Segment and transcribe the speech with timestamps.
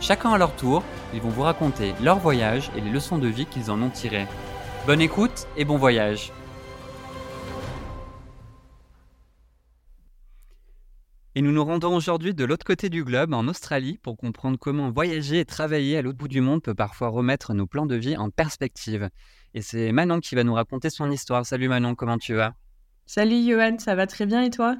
[0.00, 0.82] Chacun à leur tour,
[1.12, 4.26] ils vont vous raconter leur voyage et les leçons de vie qu'ils en ont tirées.
[4.86, 6.32] Bonne écoute et bon voyage
[11.36, 14.90] Et nous nous rendons aujourd'hui de l'autre côté du globe, en Australie, pour comprendre comment
[14.90, 18.16] voyager et travailler à l'autre bout du monde peut parfois remettre nos plans de vie
[18.16, 19.10] en perspective.
[19.54, 21.46] Et c'est Manon qui va nous raconter son histoire.
[21.46, 22.54] Salut Manon, comment tu vas?
[23.06, 24.76] Salut Johan, ça va très bien et toi?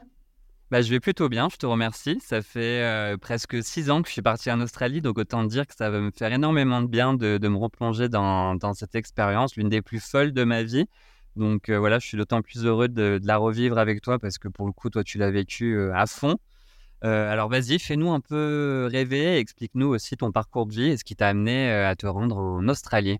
[0.71, 2.19] Bah, je vais plutôt bien, je te remercie.
[2.21, 5.67] Ça fait euh, presque six ans que je suis parti en Australie, donc autant dire
[5.67, 9.69] que ça va me faire énormément de bien de, me replonger dans, cette expérience, l'une
[9.69, 10.87] des plus folles de ma vie.
[11.37, 14.49] Donc euh, voilà, je suis d'autant plus heureux de, la revivre avec toi parce que
[14.49, 16.37] pour le coup, toi, tu l'as vécu euh, à fond.
[17.03, 21.17] alors vas-y, fais-nous un peu rêver, explique-nous aussi ton parcours de vie et ce qui
[21.17, 23.19] t'a amené à te rendre en Australie.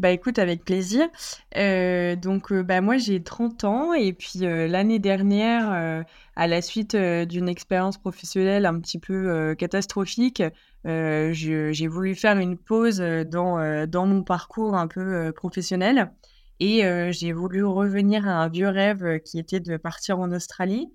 [0.00, 1.06] Bah écoute, avec plaisir.
[1.56, 6.62] Euh, donc euh, bah moi j'ai 30 ans et puis euh, l'année dernière, à la
[6.62, 10.42] suite d'une expérience professionnelle un petit peu catastrophique,
[10.84, 16.10] j'ai voulu faire une pause dans, dans mon parcours un peu professionnel
[16.58, 20.88] et j'ai voulu revenir à un vieux rêve qui était de partir en Australie.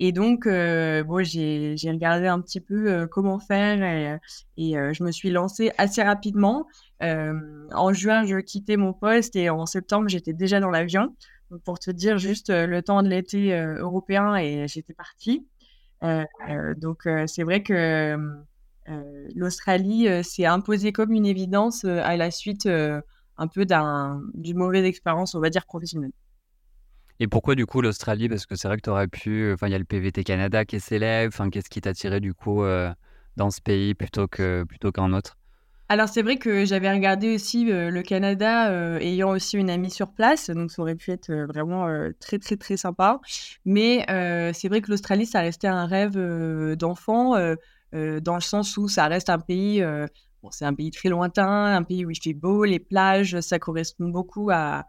[0.00, 4.20] Et donc, euh, bon, j'ai regardé un petit peu euh, comment faire
[4.56, 6.66] et, euh, je me suis lancée assez rapidement.
[7.00, 11.14] en juin, je quittais mon poste et en septembre, j'étais déjà dans l'avion.
[11.64, 15.46] Pour te dire juste le temps de l'été européen et j'étais partie.
[16.02, 18.16] donc, c'est vrai que
[19.34, 25.40] l'Australie s'est imposée comme une évidence à la suite un peu d'une mauvaise expérience, on
[25.40, 26.12] va dire, professionnelle.
[27.20, 28.28] Et pourquoi du coup l'Australie?
[28.28, 29.52] Parce que c'est vrai que tu aurais pu.
[29.52, 31.32] Enfin, il y a le PVT Canada qui est célèbre.
[31.34, 32.92] Enfin, qu'est-ce qui t'a tiré du coup euh,
[33.36, 35.36] dans ce pays plutôt que plutôt qu'un autre?
[35.90, 39.90] Alors c'est vrai que j'avais regardé aussi euh, le Canada euh, ayant aussi une amie
[39.90, 41.86] sur place, donc ça aurait pu être vraiment
[42.20, 43.20] très très très sympa.
[43.64, 44.04] Mais
[44.54, 46.16] c'est vrai que l'Australie, ça restait un rêve
[46.76, 47.34] d'enfant,
[47.92, 49.84] dans le sens où ça reste un pays,
[50.42, 53.58] bon c'est un pays très lointain, un pays où il fait beau, les plages, ça
[53.58, 54.86] correspond beaucoup à,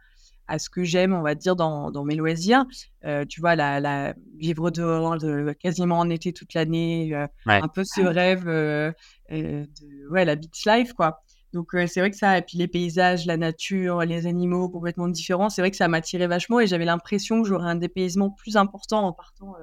[0.47, 2.66] à ce que j'aime, on va dire, dans, dans mes loisirs.
[3.03, 5.17] Euh, tu vois, la, la, vivre dehors
[5.59, 8.91] quasiment en été toute l'année, euh, un peu ce rêve euh,
[9.29, 11.22] de ouais, la beach life, quoi.
[11.53, 15.50] Donc, c'est vrai que ça, et puis les paysages, la nature, les animaux complètement différents,
[15.50, 19.07] c'est vrai que ça m'attirait vachement et j'avais l'impression que j'aurais un dépaysement plus important
[19.07, 19.56] en partant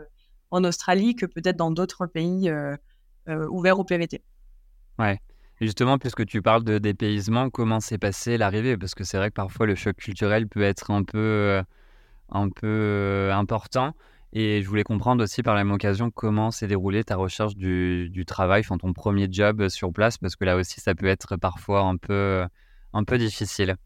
[0.51, 2.51] en Australie que peut-être dans d'autres pays
[3.29, 4.23] ouverts au PVT.
[4.99, 5.21] Ouais
[5.61, 8.77] justement, puisque tu parles de dépaysement, comment s'est passé l'arrivée?
[8.77, 11.63] Parce que c'est vrai que parfois le choc culturel peut être un peu, euh,
[12.31, 13.95] un peu euh, important.
[14.33, 18.25] Et je voulais comprendre aussi par la même occasion comment s'est déroulée ta recherche du,
[18.27, 21.99] travail, ton premier job sur place, parce que là aussi ça peut être parfois un
[21.99, 22.47] peu,
[22.95, 23.77] un peu difficile.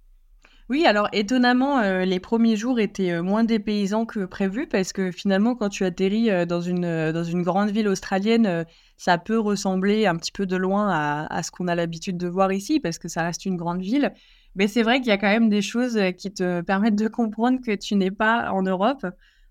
[0.68, 5.12] Oui, alors étonnamment, euh, les premiers jours étaient euh, moins dépaysants que prévu parce que
[5.12, 8.66] finalement, quand tu atterris euh, dans une, dans une grande ville australienne,
[8.96, 12.28] ça peut ressembler un petit peu de loin à, à ce qu'on a l'habitude de
[12.28, 14.12] voir ici parce que ça reste une grande ville.
[14.54, 17.60] Mais c'est vrai qu'il y a quand même des choses qui te permettent de comprendre
[17.64, 19.04] que tu n'es pas en Europe,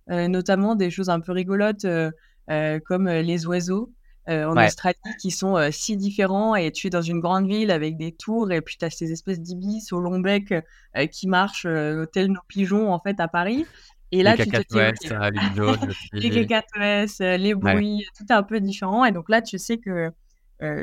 [0.07, 1.85] notamment des choses un peu rigolotes
[2.85, 3.93] comme les oiseaux.
[4.27, 7.69] Euh, en Australie qui sont euh, si différents et tu es dans une grande ville
[7.69, 11.27] avec des tours et puis tu as ces espèces d'ibis au long bec euh, qui
[11.27, 11.67] marchent
[12.11, 13.67] tels nos pigeons en fait à Paris.
[14.19, 14.57] Et là, les tu te
[16.13, 19.05] les cacatoès, les bruits, tout est un peu différent.
[19.05, 20.11] Et donc là, tu sais que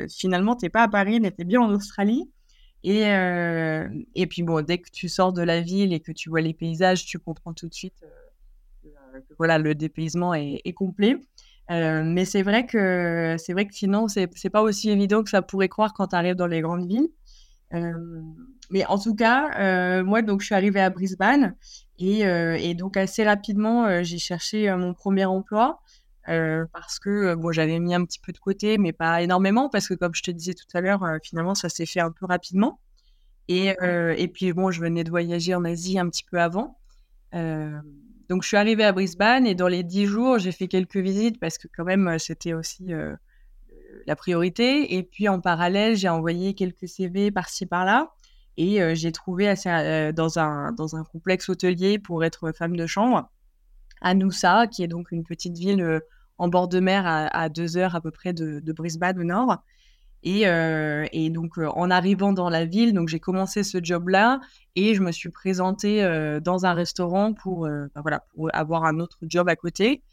[0.09, 2.29] finalement, tu n'es pas à Paris, mais tu es bien en Australie.
[2.83, 3.01] Et,
[4.15, 6.53] et puis bon, dès que tu sors de la ville et que tu vois les
[6.53, 11.17] paysages, tu comprends tout de suite que, voilà, le dépaysement est, est complet.
[11.71, 15.41] Euh, mais c'est vrai que c'est vrai que sinon c'est pas aussi évident que ça
[15.41, 17.07] pourrait croire quand tu arrives dans les grandes villes.
[17.73, 18.21] Euh,
[18.69, 21.55] mais en tout cas, euh, moi donc je suis arrivée à Brisbane
[21.99, 25.79] et, et donc assez rapidement j'ai cherché mon premier emploi
[26.25, 29.93] parce que bon j'avais mis un petit peu de côté mais pas énormément parce que
[29.93, 32.79] comme je te disais tout à l'heure finalement ça s'est fait un peu rapidement.
[33.47, 33.67] Et,
[34.17, 36.77] et puis bon, je venais de voyager en Asie un petit peu avant.
[37.31, 41.39] donc je suis arrivée à Brisbane et dans les dix jours, j'ai fait quelques visites
[41.39, 42.93] parce que quand même, c'était aussi
[44.05, 44.95] la priorité.
[44.95, 48.11] Et puis en parallèle, j'ai envoyé quelques CV par-ci par-là.
[48.55, 53.29] Et j'ai trouvé assez, dans, un, dans un complexe hôtelier pour être femme de chambre
[54.01, 56.01] à Noosa, qui est donc une petite ville
[56.37, 59.63] en bord de mer à, deux heures à peu près de, Brisbane au nord.
[60.21, 64.39] Et, et donc en arrivant dans la ville, donc j'ai commencé ce job-là
[64.75, 66.07] et je me suis présentée
[66.43, 70.03] dans un restaurant pour, bah, voilà, pour avoir un autre job à côté.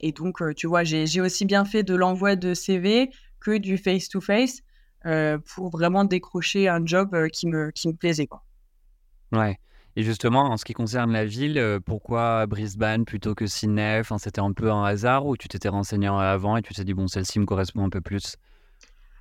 [0.00, 3.10] Et donc, tu vois, j'ai aussi bien fait de l'envoi de CV
[3.40, 4.62] que du face-to-face.
[5.06, 8.26] Euh, pour vraiment décrocher un job euh, qui, me, qui me plaisait.
[8.26, 8.42] Quoi.
[9.32, 9.56] Ouais.
[9.94, 13.98] Et justement, en ce qui concerne la ville, euh, pourquoi Brisbane plutôt que Sydney?
[14.00, 16.94] Enfin, C'était un peu un hasard ou tu t'étais renseigné avant et tu t'es dit,
[16.94, 18.36] bon, celle-ci me correspond un peu plus?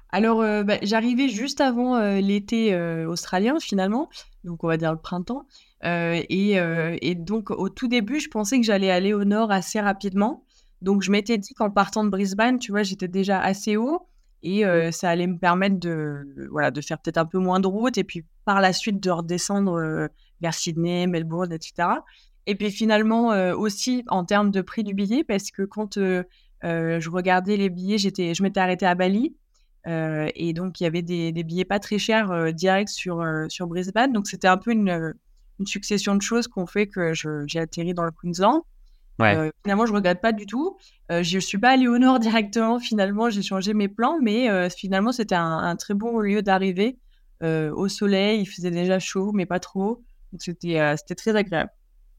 [0.10, 2.74] Alors, bah, j'arrivais juste avant l'été
[3.06, 4.10] australien, finalement,
[4.46, 5.46] donc on va dire le printemps.
[5.84, 10.46] Et, et, donc, au tout début, je pensais que j'allais aller au nord assez rapidement.
[10.82, 14.08] Donc, je m'étais dit qu'en partant de Brisbane, tu vois, j'étais déjà assez haut.
[14.44, 17.98] Et ça allait me permettre de, voilà, de faire peut-être un peu moins de route
[17.98, 20.10] et puis par la suite de redescendre
[20.40, 21.90] vers Sydney, Melbourne, etc.
[22.46, 27.58] Et puis finalement aussi en termes de prix du billet, parce que quand je regardais
[27.58, 29.36] les billets, j'étais, je m'étais arrêtée à Bali.
[29.86, 34.14] et donc, il y avait des, des billets pas très chers directs sur, sur Brisbane.
[34.14, 35.16] Donc, c'était un peu une,
[35.60, 38.64] une succession de choses qu'on fait que j'ai atterri dans le Queensland.
[39.22, 40.78] Euh, finalement, je regrette pas du tout.
[41.12, 42.80] Euh, je suis pas allée au nord directement.
[42.80, 46.98] Finalement, j'ai changé mes plans, mais euh, finalement, c'était un, très bon lieu d'arrivée.
[47.42, 50.04] Au soleil, il faisait déjà chaud, mais pas trop.
[50.32, 51.72] Donc, c'était c'était très agréable.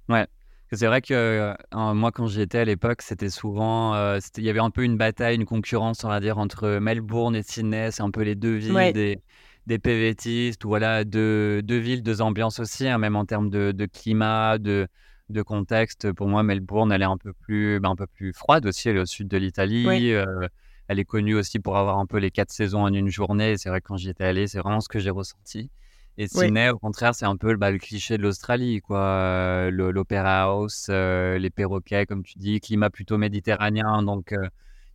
[0.09, 0.27] Ouais.
[0.73, 3.95] C'est vrai que moi, quand j'y étais à l'époque, c'était souvent.
[4.37, 7.43] il y avait un peu une bataille, une concurrence, on va dire, entre Melbourne et
[7.43, 7.91] Sydney.
[7.91, 9.21] C'est un peu les deux villes des,
[9.69, 13.71] des PVTistes, ou voilà, deux, deux villes, deux ambiances aussi, hein, même en termes de,
[13.73, 14.89] de climat, de,
[15.31, 18.67] de contexte, pour moi, Melbourne, elle est un peu plus, ben, un peu plus froide
[18.67, 18.89] aussi.
[18.89, 20.13] Elle est au sud de l'Italie.
[20.13, 20.49] Euh,
[20.89, 23.57] elle est connue aussi pour avoir un peu les quatre saisons en une journée.
[23.59, 25.71] C'est vrai que quand j'y étais allé, c'est vraiment ce que j'ai ressenti.
[26.17, 29.01] Et Sydney, au contraire, c'est un peu bah, le cliché de l'Australie, quoi.
[29.01, 34.03] Euh, l'Opera House, euh, les perroquets, comme tu dis, climat plutôt méditerranéen.
[34.03, 34.35] Donc,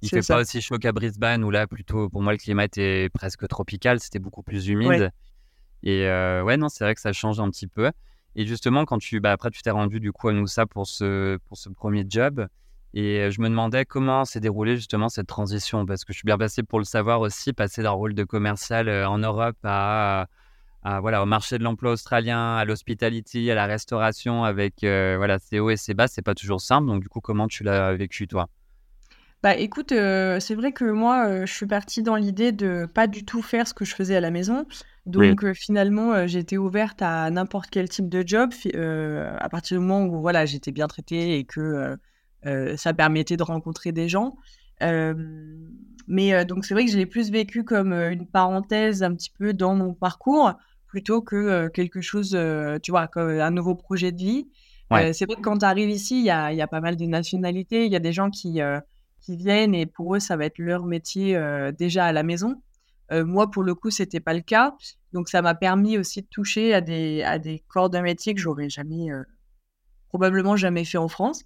[0.02, 3.10] il fait pas aussi chaud qu'à Brisbane, où là, plutôt, pour moi, le climat était
[3.14, 4.00] presque tropical.
[4.00, 5.12] C'était beaucoup plus humide.
[5.84, 7.92] Et ouais, non, c'est vrai que ça change un petit peu.
[8.36, 11.38] Et justement, quand tu, bah, après, tu t'es rendu du coup à Noussa pour ce,
[11.48, 12.48] pour ce premier job.
[12.96, 16.26] Et euh, je me demandais comment s'est déroulée justement cette transition, parce que je suis
[16.26, 20.28] bien passé pour le savoir aussi, passer d'un rôle de commercial euh, en Europe à,
[21.02, 25.60] voilà, au marché de l'emploi australien, à l'hospitality, à la restauration, avec euh, voilà, ses
[25.60, 26.88] hauts et ses bas, c'est pas toujours simple.
[26.88, 28.48] Donc du coup, comment tu l'as vécu toi?
[29.44, 33.42] Bah écoute, c'est vrai que moi, je suis partie dans l'idée de pas du tout
[33.42, 34.66] faire ce que je faisais à la maison.
[35.06, 40.22] Donc finalement, j'étais ouverte à n'importe quel type de job, à partir du moment où
[40.22, 41.98] voilà, j'étais bien traitée et que
[42.78, 44.38] ça permettait de rencontrer des gens.
[44.80, 49.54] mais donc c'est vrai que je l'ai plus vécu comme une parenthèse un petit peu
[49.54, 50.54] dans mon parcours,
[50.88, 52.38] plutôt que quelque chose,
[52.82, 54.48] tu vois, comme un nouveau projet de vie.
[54.90, 57.06] c'est vrai que quand tu arrives ici, il y a, y a, pas mal de
[57.06, 58.62] nationalités, il y a des gens qui
[59.24, 61.40] qui viennent et pour eux, ça va être leur métier
[61.78, 62.62] déjà à la maison.
[63.12, 64.76] moi, pour le coup, c'était pas le cas.
[65.14, 68.42] Donc, ça m'a permis aussi de toucher à des, à des corps de métier que
[68.42, 69.08] j'aurais jamais,
[70.10, 71.44] probablement jamais fait en France.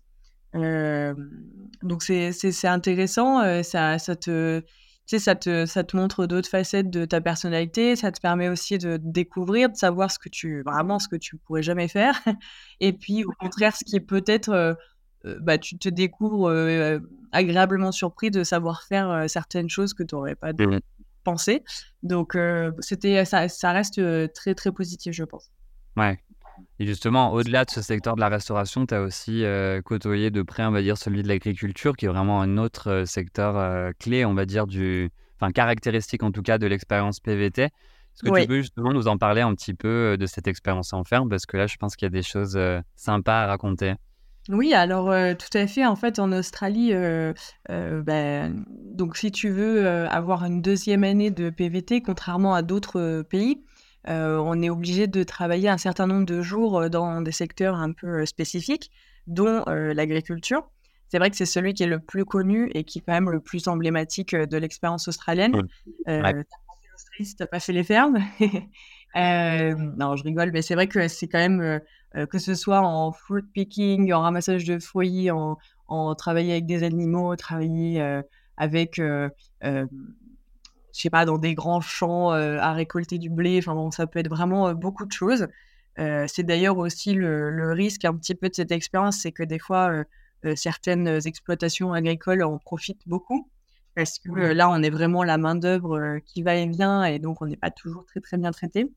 [0.53, 3.63] donc, c'est intéressant.
[3.63, 4.63] ça, ça te.
[5.09, 8.99] Ça te, ça te montre d'autres facettes de ta personnalité, ça te permet aussi de
[9.01, 12.19] découvrir, de savoir ce que tu, vraiment ce que tu pourrais jamais faire.
[12.81, 14.73] Et puis, au contraire, ce qui est peut-être euh,
[15.23, 16.99] bah, tu te découvres euh,
[17.31, 20.79] agréablement surpris de savoir faire euh, certaines choses que tu n'aurais pas mmh
[21.23, 21.61] pensé.
[22.03, 22.37] Donc,
[22.79, 23.99] c'était, ça, ça, reste
[24.33, 25.51] très, très positif, je pense.
[25.97, 26.17] Ouais.
[26.79, 29.43] Et justement, au-delà de ce secteur de la restauration, tu as aussi
[29.83, 33.91] côtoyé de près, on va dire, celui de l'agriculture, qui est vraiment un autre secteur
[33.99, 37.63] clé, on va dire, du, enfin, caractéristique en tout cas de l'expérience PVT.
[37.63, 41.03] Est-ce que tu peux justement nous en parler un petit peu de cette expérience en
[41.03, 41.27] ferme?
[41.27, 42.57] Parce que là, je pense qu'il y a des choses
[42.95, 43.95] sympas à raconter.
[44.49, 45.85] Oui, alors tout à fait.
[45.85, 46.93] En fait, en Australie,
[47.67, 53.63] ben, donc si tu veux avoir une deuxième année de PVT, contrairement à d'autres pays,
[54.05, 58.25] on est obligé de travailler un certain nombre de jours dans des secteurs un peu
[58.25, 58.89] spécifiques,
[59.27, 60.69] dont l'agriculture.
[61.09, 63.29] C'est vrai que c'est celui qui est le plus connu et qui est quand même
[63.29, 65.55] le plus emblématique de l'expérience australienne.
[65.55, 65.67] Mmh.
[66.09, 68.17] Euh, pas fait l'Australie si pas fait les fermes.
[69.97, 71.79] non, je rigole, mais c'est vrai que c'est quand même euh,
[72.29, 76.83] que ce soit en fruit picking, en ramassage de fruits, en, en travailler avec des
[76.83, 78.21] animaux, travailler euh,
[78.57, 79.29] avec euh,
[79.61, 79.85] je
[80.91, 83.59] sais pas, dans des grands champs à récolter du blé.
[83.59, 85.47] Enfin bon, ça peut être vraiment beaucoup de choses.
[85.97, 89.59] c'est d'ailleurs aussi le, le, risque un petit peu de cette expérience, c'est que des
[89.59, 89.91] fois,
[90.55, 93.47] certaines exploitations agricoles en profitent beaucoup.
[93.93, 97.45] Parce que là, on est vraiment la main-d'œuvre qui va et vient, et donc on
[97.45, 98.91] n'est pas toujours très très bien traité.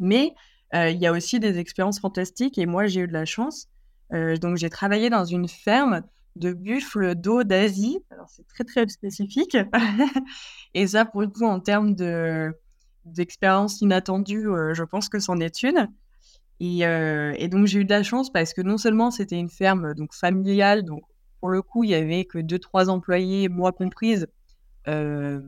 [0.00, 0.34] Mais
[0.72, 3.68] il y a aussi des expériences fantastiques, et moi j'ai eu de la chance.
[4.10, 6.02] donc j'ai travaillé dans une ferme
[6.36, 7.98] de buffles d'eau d'Asie.
[8.10, 9.56] Alors, c'est très, très spécifique.
[10.74, 12.52] et ça, pour le coup, en termes de,
[13.04, 15.88] d'expérience inattendue, euh, je pense que c'en est une.
[16.60, 19.94] Et, euh, donc, j'ai eu de la chance parce que non seulement c'était une ferme
[19.94, 21.02] donc familiale, donc
[21.40, 24.28] pour le coup, il y avait que deux, trois employés, moi comprise,
[24.86, 25.40] euh,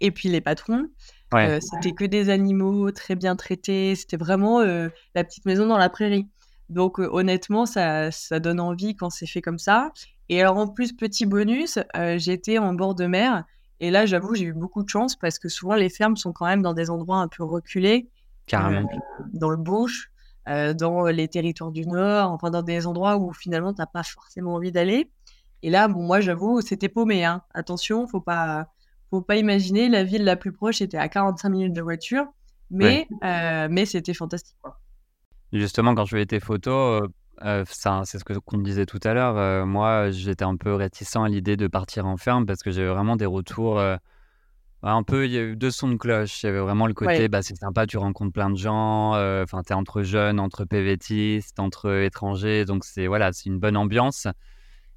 [0.00, 0.86] et puis les patrons.
[1.32, 3.94] C'était que des animaux très bien traités.
[3.94, 6.28] C'était vraiment la petite maison dans la prairie.
[6.68, 9.90] Donc honnêtement, ça, ça donne envie quand c'est fait comme ça.
[10.28, 11.78] Et alors en plus, petit bonus,
[12.16, 13.44] j'étais en bord de mer.
[13.80, 16.46] Et là, j'avoue, j'ai eu beaucoup de chance parce que souvent les fermes sont quand
[16.46, 18.08] même dans des endroits un peu reculés.
[18.46, 18.88] Carrément.
[19.34, 20.10] dans le bush,
[20.46, 24.54] dans les territoires du Nord, enfin dans des endroits où finalement tu n'as pas forcément
[24.54, 25.10] envie d'aller.
[25.62, 27.24] Et là, bon, moi, j'avoue, c'était paumé.
[27.24, 27.42] Hein.
[27.52, 28.68] Attention, faut pas,
[29.10, 29.88] faut pas imaginer.
[29.88, 32.26] La ville la plus proche était à 45 minutes de voiture,
[32.70, 34.56] mais, mais c'était fantastique.
[34.62, 34.78] Quoi.
[35.52, 37.08] Justement, quand je voyais tes photos, euh,
[37.44, 37.64] euh,
[38.04, 39.38] c'est ce que qu'on me disait tout à l'heure.
[39.38, 42.88] Euh, moi, j'étais un peu réticent à l'idée de partir en ferme parce que j'avais
[42.88, 43.80] vraiment des retours
[44.82, 45.24] un peu.
[45.24, 46.42] Il y a eu deux sons de cloche.
[46.42, 49.12] Il y avait vraiment le côté, bah, c'est sympa, tu rencontres plein de gens.
[49.42, 52.66] Enfin, tu es entre jeunes, entre PVTistes, entre étrangers.
[52.66, 54.26] Donc, c'est voilà, c'est une bonne ambiance.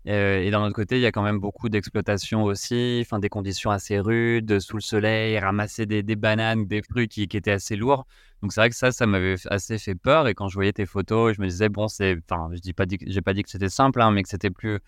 [0.06, 3.70] Et d'un autre côté, il y a quand même beaucoup d'exploitation aussi, enfin des conditions
[3.72, 8.06] assez rudes, sous le soleil, ramasser des, bananes, des fruits qui, étaient assez lourds.
[8.42, 10.28] Donc c'est vrai que ça, ça m'avait assez fait peur.
[10.28, 12.18] Et quand je voyais tes photos, je me disais, bon, c'est.
[12.30, 14.80] Enfin, je dis pas, pas dit que c'était simple, hein, mais que c'était plus,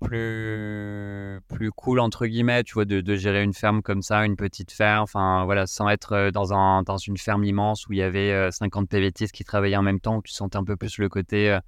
[0.00, 4.70] plus, plus cool, entre guillemets, tu vois, de, gérer une ferme comme ça, une petite
[4.72, 8.02] ferme, enfin, voilà, sans être euh, dans, un, dans une ferme immense où il y
[8.02, 10.98] avait 50 euh, PVTistes qui travaillaient en même temps, où tu sentais un peu plus
[10.98, 11.60] le côté, euh,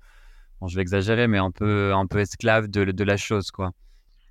[0.61, 3.73] bon, je vais exagérer, mais un peu, un peu esclave de, de la chose, quoi.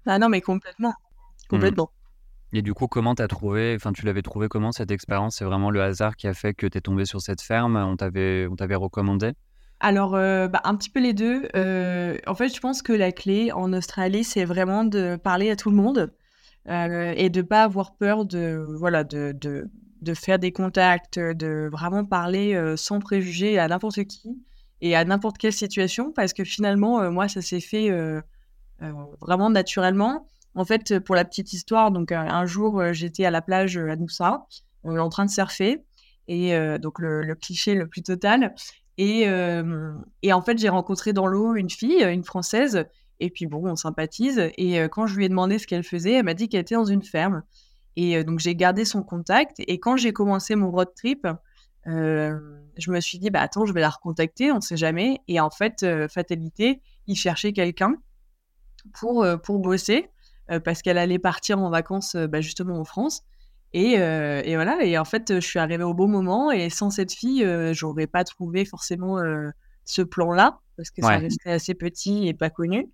[0.05, 0.89] Ah non, mais complètement.
[0.89, 1.47] Mmh.
[1.49, 1.91] Complètement.
[2.51, 5.37] Et du coup, comment tu as trouvé, enfin, tu l'avais trouvé comment cette expérience?
[5.37, 7.75] C'est vraiment le hasard qui a fait que tu es tombé sur cette ferme?
[7.75, 9.33] On t'avait, on t'avait recommandé?
[9.79, 11.47] Alors, euh, bah, un petit peu les deux.
[11.55, 15.55] Euh, en fait, je pense que la clé en Australie, c'est vraiment de parler à
[15.55, 16.11] tout le monde
[16.67, 19.69] euh, et de pas avoir peur de, voilà, de, de,
[20.01, 24.37] de, faire des contacts, de vraiment parler sans préjugés à n'importe qui
[24.81, 27.91] et à n'importe quelle situation, parce que finalement, moi, ça s'est fait
[29.21, 30.27] vraiment naturellement.
[30.55, 34.45] En fait, pour la petite histoire, donc un jour, j'étais à la plage à Noussa,
[34.83, 35.83] en train de surfer,
[36.27, 38.55] et donc le, cliché le plus total.
[38.97, 42.85] Et en fait, j'ai rencontré dans l'eau une fille, une française,
[43.19, 44.49] et puis bon, on sympathise.
[44.57, 46.85] Et quand je lui ai demandé ce qu'elle faisait, elle m'a dit qu'elle était dans
[46.85, 47.43] une ferme.
[47.95, 49.57] Et donc j'ai gardé son contact.
[49.59, 51.27] Et quand j'ai commencé mon road trip,
[51.85, 55.19] je me suis dit, bah attends, je vais la recontacter, on ne sait jamais.
[55.27, 57.95] Et en fait, fatalité, il cherchait quelqu'un
[58.93, 60.09] pour, pour bosser.
[60.51, 63.21] Euh, parce qu'elle allait partir en vacances euh, bah, justement en France.
[63.73, 66.51] Et, euh, et, voilà, et en fait, je suis arrivée au bon moment.
[66.51, 69.19] Et sans cette fille, j'aurais pas trouvé forcément
[69.85, 72.89] ce plan-là, parce que ça restait assez petit et pas connu.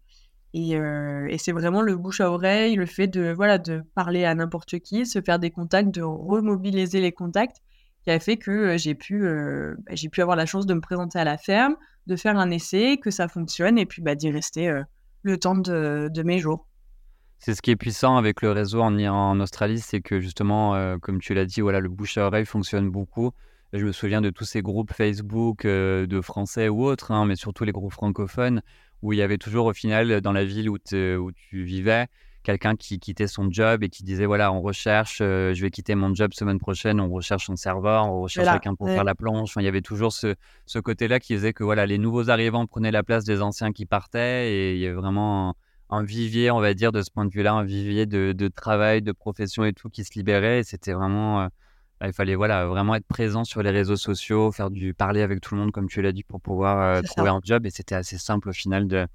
[0.53, 4.35] Et, et c'est vraiment le bouche à oreille, le fait de, voilà, de parler à
[4.35, 7.61] n'importe qui, se faire des contacts, de remobiliser les contacts,
[8.05, 11.19] qui a fait que j'ai pu, bah, j'ai pu avoir la chance de me présenter
[11.19, 11.75] à la ferme,
[12.07, 14.83] de faire un essai, que ça fonctionne, et puis bah, d'y rester
[15.25, 16.67] le temps de, mes jours.
[17.39, 21.19] C'est ce qui est puissant avec le réseau en, Australie, c'est que justement, euh, comme
[21.19, 23.31] tu l'as dit, voilà, le bouche à oreille fonctionne beaucoup.
[23.73, 27.35] Je me souviens de tous ces groupes Facebook euh, de Français ou autres, hein, mais
[27.35, 28.61] surtout les groupes francophones,
[29.01, 32.07] où il y avait toujours au final, dans la ville où tu vivais,
[32.45, 35.95] quelqu'un qui quittait son job et qui disait voilà, on recherche, euh, je vais quitter
[35.95, 39.55] mon job semaine prochaine, on recherche un serveur, on recherche quelqu'un pour faire la planche.
[39.57, 40.35] il y avait toujours ce,
[40.65, 43.85] ce côté-là qui faisait que voilà, les nouveaux arrivants prenaient la place des anciens qui
[43.85, 45.55] partaient et il y avait vraiment
[45.89, 49.01] un vivier, on va dire, de ce point de vue-là, un vivier de, de, travail,
[49.01, 50.59] de profession et tout qui se libérait.
[50.59, 51.47] Et c'était vraiment, euh,
[51.99, 55.41] bah, il fallait voilà, vraiment être présent sur les réseaux sociaux, faire du parler avec
[55.41, 57.65] tout le monde, comme tu l'as dit, pour pouvoir euh, trouver un job.
[57.65, 59.07] Et c'était assez simple au final de,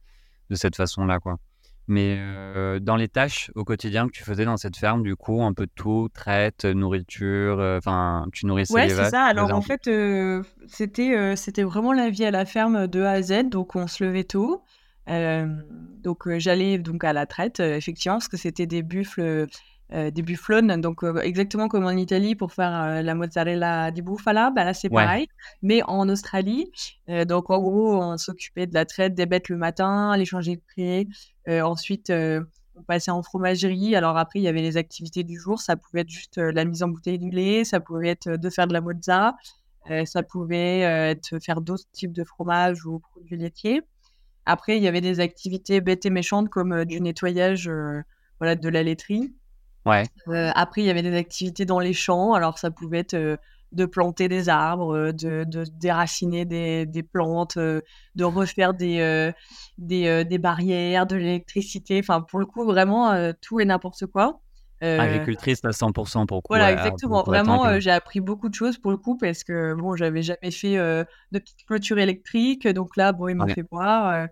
[0.51, 1.39] de cette façon-là, quoi.
[1.91, 5.43] Mais euh, dans les tâches au quotidien que tu faisais dans cette ferme, du coup,
[5.43, 9.07] un peu de tout, traite, nourriture, enfin, tu nourrissais ouais, les vaches.
[9.07, 9.25] c'est ça.
[9.25, 9.91] Alors en fait,
[10.69, 13.49] c'était c'était vraiment la vie à la ferme de A à Z.
[13.51, 14.63] Donc on se levait tôt
[16.03, 19.47] donc j'allais donc à la traite, effectivement, parce que c'était des buffles,
[19.93, 24.75] des bufflones, donc exactement comme en Italie pour faire la mozzarella di bufala, bah là
[24.75, 25.27] c'est pareil,
[25.63, 26.71] mais en Australie.
[27.27, 30.63] donc en gros, on s'occupait de la traite des bêtes le matin, les changer de
[30.63, 31.09] prix.
[31.49, 32.45] ensuite, on
[32.81, 33.95] on passait en fromagerie.
[33.95, 35.61] Alors après, il y avait les activités du jour.
[35.61, 38.67] Ça pouvait être juste la mise en bouteille du lait, ça pouvait être de faire
[38.67, 39.37] de la mozza,
[40.05, 43.83] ça pouvait être faire d'autres types de fromages ou produits laitiers.
[44.47, 47.71] Après, il y avait des activités bêtes et méchantes comme du nettoyage
[48.39, 49.35] voilà, de la laiterie.
[49.87, 50.05] Ouais.
[50.55, 52.35] après, il y avait des activités dans les champs.
[52.35, 53.39] Alors, ça pouvait être
[53.73, 59.33] de planter des arbres, de, de déraciner des, des, plantes, de refaire des,
[59.79, 62.01] des, des, barrières, de l'électricité.
[62.01, 64.41] Enfin, pour le coup, vraiment, tout et n'importe quoi.
[64.83, 67.23] Agricultrice à 100% pour quoi Voilà, exactement.
[67.23, 70.77] Vraiment, j'ai appris beaucoup de choses pour le coup parce que bon, j'avais jamais fait
[70.77, 72.67] de petite clôture électrique.
[72.67, 74.27] Donc là, bon, ils m'ont fait voir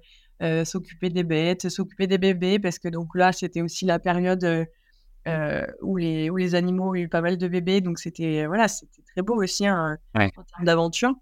[0.64, 4.66] s'occuper des bêtes, s'occuper des bébés parce que donc là, c'était aussi la période
[5.82, 7.80] où, les, où les animaux ont eu pas mal de bébés.
[7.80, 11.14] Donc c'était voilà, c'était très beau aussi hein, en termes d'aventure.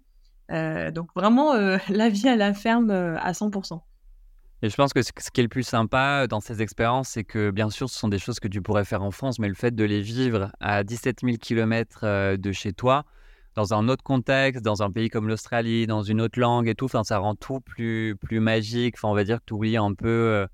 [0.49, 1.53] donc vraiment,
[1.89, 3.81] la vie à la ferme à 100%.
[4.63, 7.51] Et je pense que ce qui est le plus sympa dans ces expériences, c'est que
[7.51, 9.75] bien sûr, ce sont des choses que tu pourrais faire en France, mais le fait
[9.75, 13.05] de les vivre à 17 000 km de chez toi,
[13.53, 16.87] dans un autre contexte, dans un pays comme l'Australie, dans une autre langue et tout,
[16.87, 18.95] ça rend tout plus, plus magique.
[18.97, 20.47] Enfin, on va dire que tu oublies un peu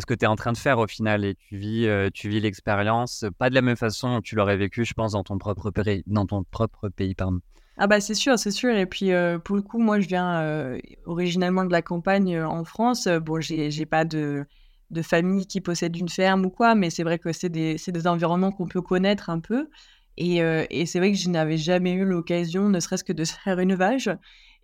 [0.00, 2.40] ce que tu es en train de faire au final et tu vis, tu vis
[2.40, 5.70] l'expérience pas de la même façon que tu l'aurais vécu, je pense, dans ton propre
[5.70, 6.02] pays.
[6.06, 7.40] Dans ton propre pays pardon.
[7.78, 8.74] Ah bah c'est sûr, c'est sûr.
[8.76, 9.10] Et puis
[9.44, 13.08] pour le coup, moi je viens originalement de la campagne en France.
[13.08, 14.44] Bon, j'ai pas de,
[14.90, 18.06] de famille qui possède une ferme ou quoi, mais c'est vrai que c'est des, des,
[18.06, 19.68] environnements qu'on peut connaître un peu.
[20.16, 23.58] Et, et c'est vrai que je n'avais jamais eu l'occasion, ne serait-ce que de faire
[23.58, 24.08] une vache.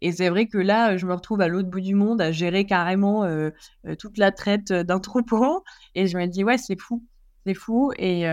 [0.00, 2.64] Et c'est vrai que là, je me retrouve à l'autre bout du monde à gérer
[2.64, 3.28] carrément
[3.98, 5.64] toute la traite d'un troupeau.
[5.94, 7.04] Et je me dis, ouais, c'est fou,
[7.44, 7.92] c'est fou.
[7.98, 8.24] Et,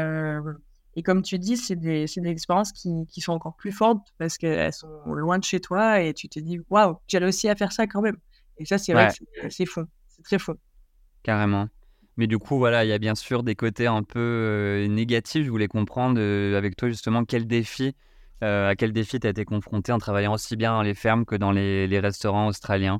[0.95, 4.38] et comme tu dis, c'est des, des, expériences qui, qui, sont encore plus fortes parce
[4.38, 7.72] qu'elles sont loin de chez toi et tu te dis, waouh, j'ai aussi à faire
[7.72, 8.17] ça quand même.
[8.57, 9.10] Et ça, c'est vrai
[9.41, 10.53] que c'est fou, c'est très fou.
[11.24, 11.67] Carrément.
[12.17, 15.45] Mais du coup, voilà, il y a bien sûr des côtés un peu négatifs.
[15.45, 16.22] Je voulais comprendre
[16.55, 17.93] avec toi justement quel défi
[18.44, 21.25] euh, à quel défi tu as été confronté en travaillant aussi bien dans les fermes
[21.25, 23.00] que dans les, restaurants australiens?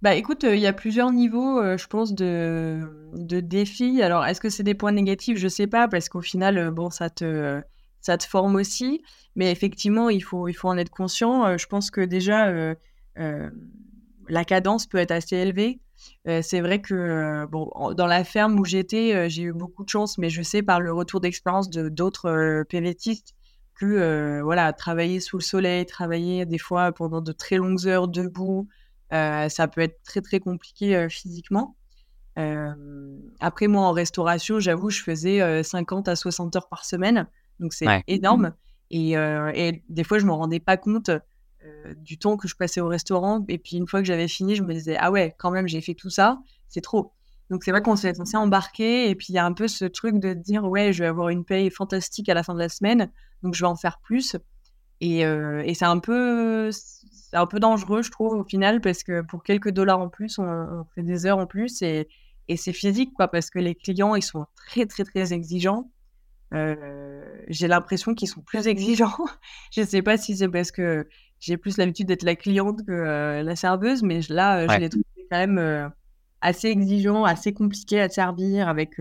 [0.00, 4.00] Bah écoute, euh, il y a plusieurs niveaux, euh, je pense, de, de défis.
[4.00, 5.38] Alors, est-ce que c'est des points négatifs?
[5.38, 7.60] Je sais pas, parce qu'au final, bon, ça te,
[8.00, 9.02] ça te forme aussi.
[9.34, 11.58] Mais effectivement, il faut, il faut en être conscient.
[11.58, 12.52] je pense que déjà,
[13.16, 15.80] la cadence peut être assez élevée.
[16.42, 20.30] c'est vrai que bon, dans la ferme où j'étais, j'ai eu beaucoup de chance, mais
[20.30, 22.62] je sais par le retour d'expérience de d'autres
[23.78, 28.68] Que voilà, travailler sous le soleil, travailler des fois pendant de très longues heures debout,
[29.10, 31.76] ça peut être très très compliqué physiquement.
[33.40, 37.28] après, moi, en restauration, j'avoue, je faisais 50 à 60 heures par semaine,
[37.60, 38.52] donc c'est énorme.
[38.90, 41.10] Et, et, des fois, je me rendais pas compte
[41.98, 43.44] du temps que je passais au restaurant.
[43.48, 45.80] Et puis, une fois que j'avais fini, je me disais, ah ouais, quand même, j'ai
[45.80, 47.12] fait tout ça, c'est trop.
[47.50, 50.18] Donc c'est vrai qu'on s'est, embarqué et puis il y a un peu ce truc
[50.18, 53.10] de dire ouais je vais avoir une paye fantastique à la fin de la semaine
[53.42, 54.36] donc je vais en faire plus.
[55.00, 59.04] Et, euh, et c'est un peu c'est un peu dangereux je trouve au final parce
[59.04, 62.08] que pour quelques dollars en plus on, fait des heures en plus et,
[62.48, 65.90] et c'est physique quoi parce que les clients ils sont très très très exigeants.
[66.54, 69.14] Euh, j'ai l'impression qu'ils sont plus exigeants.
[69.72, 71.06] Je sais pas si c'est parce que
[71.38, 75.04] j'ai plus l'habitude d'être la cliente que euh, la serveuse mais là je les trouve
[75.30, 75.92] quand même
[76.40, 78.98] assez exigeants, assez compliqués à servir avec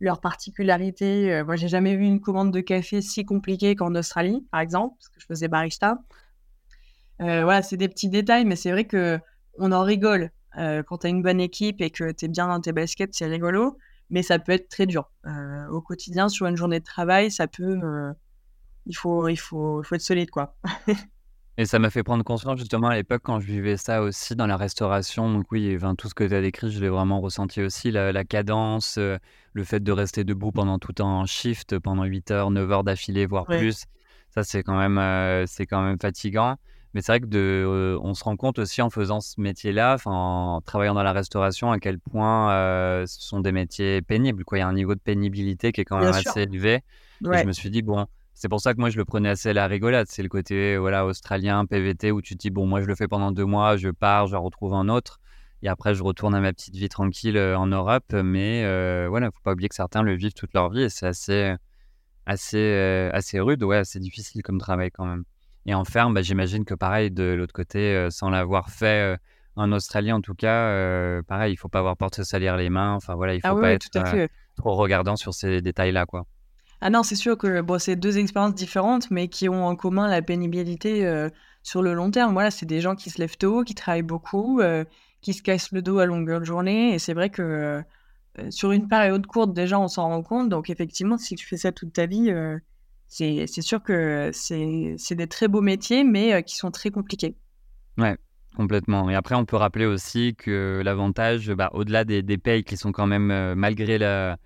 [0.00, 1.32] leurs particularités.
[1.32, 4.96] Euh, moi, j'ai jamais vu une commande de café si compliquée qu'en Australie, par exemple,
[4.98, 5.98] parce que je faisais barista.
[7.20, 9.18] Euh, voilà, c'est des petits détails, mais c'est vrai que
[9.58, 10.30] on en rigole
[10.86, 13.26] quand tu as une bonne équipe et que tu es bien dans tes baskets, c'est
[13.26, 13.76] rigolo,
[14.08, 15.10] mais ça peut être très dur.
[15.72, 17.76] au quotidien, sur une journée de travail, ça peut.
[18.86, 20.56] il, faut, il, faut, il faut être solide, quoi.
[21.56, 24.46] Et ça m'a fait prendre conscience justement à l'époque quand je vivais ça aussi dans
[24.46, 25.32] la restauration.
[25.32, 27.92] Donc oui, enfin, tout ce que tu as décrit, je l'ai vraiment ressenti aussi.
[27.92, 29.18] La, cadence, euh,
[29.52, 33.26] le fait de rester debout pendant tout un shift, pendant 8 heures, 9 heures d'affilée,
[33.26, 33.84] voire plus.
[34.30, 36.56] Ça, c'est quand, même, euh, c'est quand même fatigant.
[36.92, 39.96] Mais c'est vrai que de, euh, on se rend compte aussi en faisant ce métier-là,
[40.06, 42.50] en travaillant dans la restauration, à quel point
[43.06, 44.44] ce sont des métiers pénibles.
[44.44, 44.58] Quoi.
[44.58, 46.82] Il y a un niveau de pénibilité qui est quand même assez élevé.
[47.32, 49.50] Et je me suis dit, bon, c'est pour ça que moi, je le prenais assez
[49.50, 50.08] à la rigolade.
[50.10, 53.06] C'est le côté voilà, australien, PVT, où tu te dis, bon, moi, je le fais
[53.06, 55.20] pendant deux mois, je pars, je retrouve un autre.
[55.62, 58.12] Et après, je retourne à ma petite vie tranquille euh, en Europe.
[58.12, 60.82] Mais euh, voilà, il ne faut pas oublier que certains le vivent toute leur vie
[60.82, 61.54] et c'est assez,
[62.26, 63.62] assez, euh, assez rude.
[63.62, 65.24] Ouais, c'est difficile comme travail quand même.
[65.66, 69.16] Et en ferme, bah, j'imagine que pareil, de l'autre côté, sans l'avoir fait
[69.56, 72.92] en Australie en tout cas, pareil, il ne faut pas avoir porte salir les mains.
[72.92, 73.88] Enfin voilà, il ne ah faut pas être
[74.56, 76.04] trop regardant sur ces détails-là.
[76.04, 76.26] quoi.
[76.86, 80.06] Ah non, c'est sûr que bon, c'est deux expériences différentes, mais qui ont en commun
[80.06, 81.30] la pénibilité euh,
[81.62, 82.34] sur le long terme.
[82.34, 84.84] Voilà, c'est des gens qui se lèvent tôt, qui travaillent beaucoup, euh,
[85.22, 86.92] qui se cassent le dos à longueur de journée.
[86.92, 87.82] Et c'est vrai que
[88.50, 90.50] sur une période courte, déjà, on s'en rend compte.
[90.50, 92.30] Donc, effectivement, si tu fais ça toute ta vie,
[93.08, 97.34] c'est sûr que c'est des très beaux métiers, mais qui sont très compliqués.
[97.96, 98.18] Ouais,
[98.56, 99.08] complètement.
[99.08, 102.92] Et après, on peut rappeler aussi que l'avantage, bah, au-delà des, des payes qui sont
[102.92, 104.36] quand même, malgré la,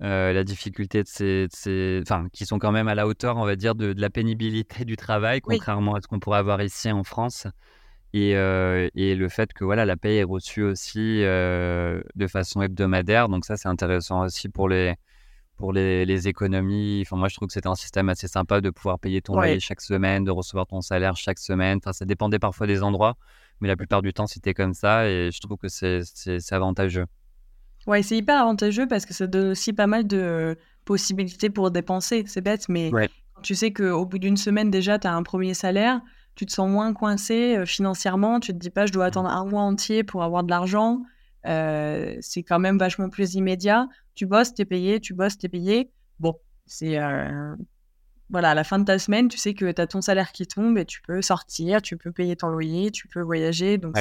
[0.00, 3.74] la difficulté de ces, Enfin, qui sont quand même à la hauteur, on va dire,
[3.74, 7.46] de, la pénibilité du travail, contrairement à ce qu'on pourrait avoir ici en France.
[8.12, 13.28] Et, et, le fait que voilà, la paye est reçue aussi de façon hebdomadaire.
[13.28, 14.94] Donc ça, c'est intéressant aussi pour les,
[15.56, 17.02] pour les, les, économies.
[17.02, 19.60] Enfin, moi, je trouve que c'était un système assez sympa de pouvoir payer ton loyer
[19.60, 21.78] chaque semaine, de recevoir ton salaire chaque semaine.
[21.78, 23.16] Enfin, ça dépendait parfois des endroits,
[23.60, 25.08] mais la plupart du temps, c'était comme ça.
[25.08, 27.06] Et je trouve que c'est avantageux.
[27.86, 32.24] Ouais, c'est hyper avantageux parce que ça donne aussi pas mal de possibilités pour dépenser.
[32.26, 32.90] C'est bête, mais
[33.42, 36.00] tu sais qu'au bout d'une semaine, déjà, tu as un premier salaire,
[36.34, 38.40] tu te sens moins coincé euh, financièrement.
[38.40, 41.02] Tu te dis pas, je dois attendre un mois entier pour avoir de l'argent.
[41.46, 43.86] Euh, c'est quand même vachement plus immédiat.
[44.14, 45.90] Tu bosses, t'es payé, tu bosses, t'es payé.
[46.18, 46.34] Bon,
[46.66, 47.54] c'est euh,
[48.30, 50.46] voilà, à la fin de ta semaine, tu sais que tu as ton salaire qui
[50.46, 53.78] tombe et tu peux sortir, tu peux payer ton loyer, tu peux voyager.
[53.78, 53.96] Donc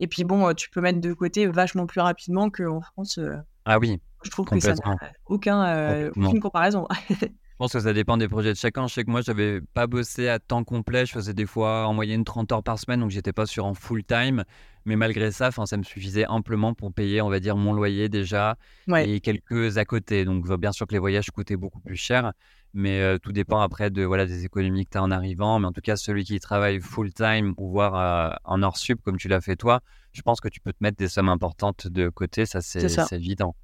[0.00, 3.20] Et puis bon, tu peux mettre de côté vachement plus rapidement qu'en France.
[3.64, 4.00] Ah oui.
[4.24, 6.86] Je trouve que ça n'a aucun, aucune comparaison.
[7.60, 8.86] Je pense que ça dépend des projets de chacun.
[8.86, 11.04] Je sais que moi, je n'avais pas bossé à temps complet.
[11.04, 13.74] Je faisais des fois en moyenne 30 heures par semaine, donc j'étais pas sur en
[13.74, 14.44] full time.
[14.86, 18.56] Mais malgré ça, ça me suffisait amplement pour payer, on va dire, mon loyer déjà
[18.96, 20.24] et quelques à côté.
[20.24, 22.32] Donc, bien sûr que les voyages coûtaient beaucoup plus cher,
[22.72, 25.58] mais euh, tout dépend après de voilà des économies que tu as en arrivant.
[25.58, 29.00] Mais en tout cas, celui qui travaille full time ou voire euh, en hors sup
[29.02, 29.80] comme tu l'as fait toi,
[30.12, 32.46] je pense que tu peux te mettre des sommes importantes de côté.
[32.46, 33.54] Ça, c'est évident.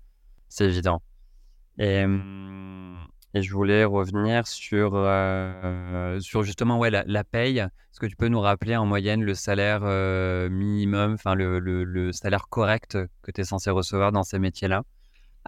[0.48, 1.02] C'est évident.
[1.78, 2.04] Et.
[2.04, 2.96] Hum,
[3.36, 7.58] et je voulais revenir sur, euh, sur justement ouais, la, la, paye.
[7.58, 12.12] Est-ce que tu peux nous rappeler en moyenne le salaire euh, minimum, enfin le, le,
[12.12, 14.84] salaire correct que tu es censé recevoir dans ces métiers-là?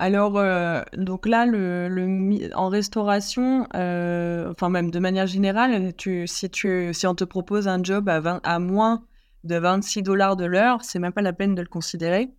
[0.01, 6.49] Alors, euh, donc là, le, le, en restauration, enfin même de manière générale, tu, si,
[6.49, 9.03] tu, si on te propose un job à, 20, à moins
[9.43, 12.31] de 26 dollars de l'heure, c'est même pas la peine de le considérer.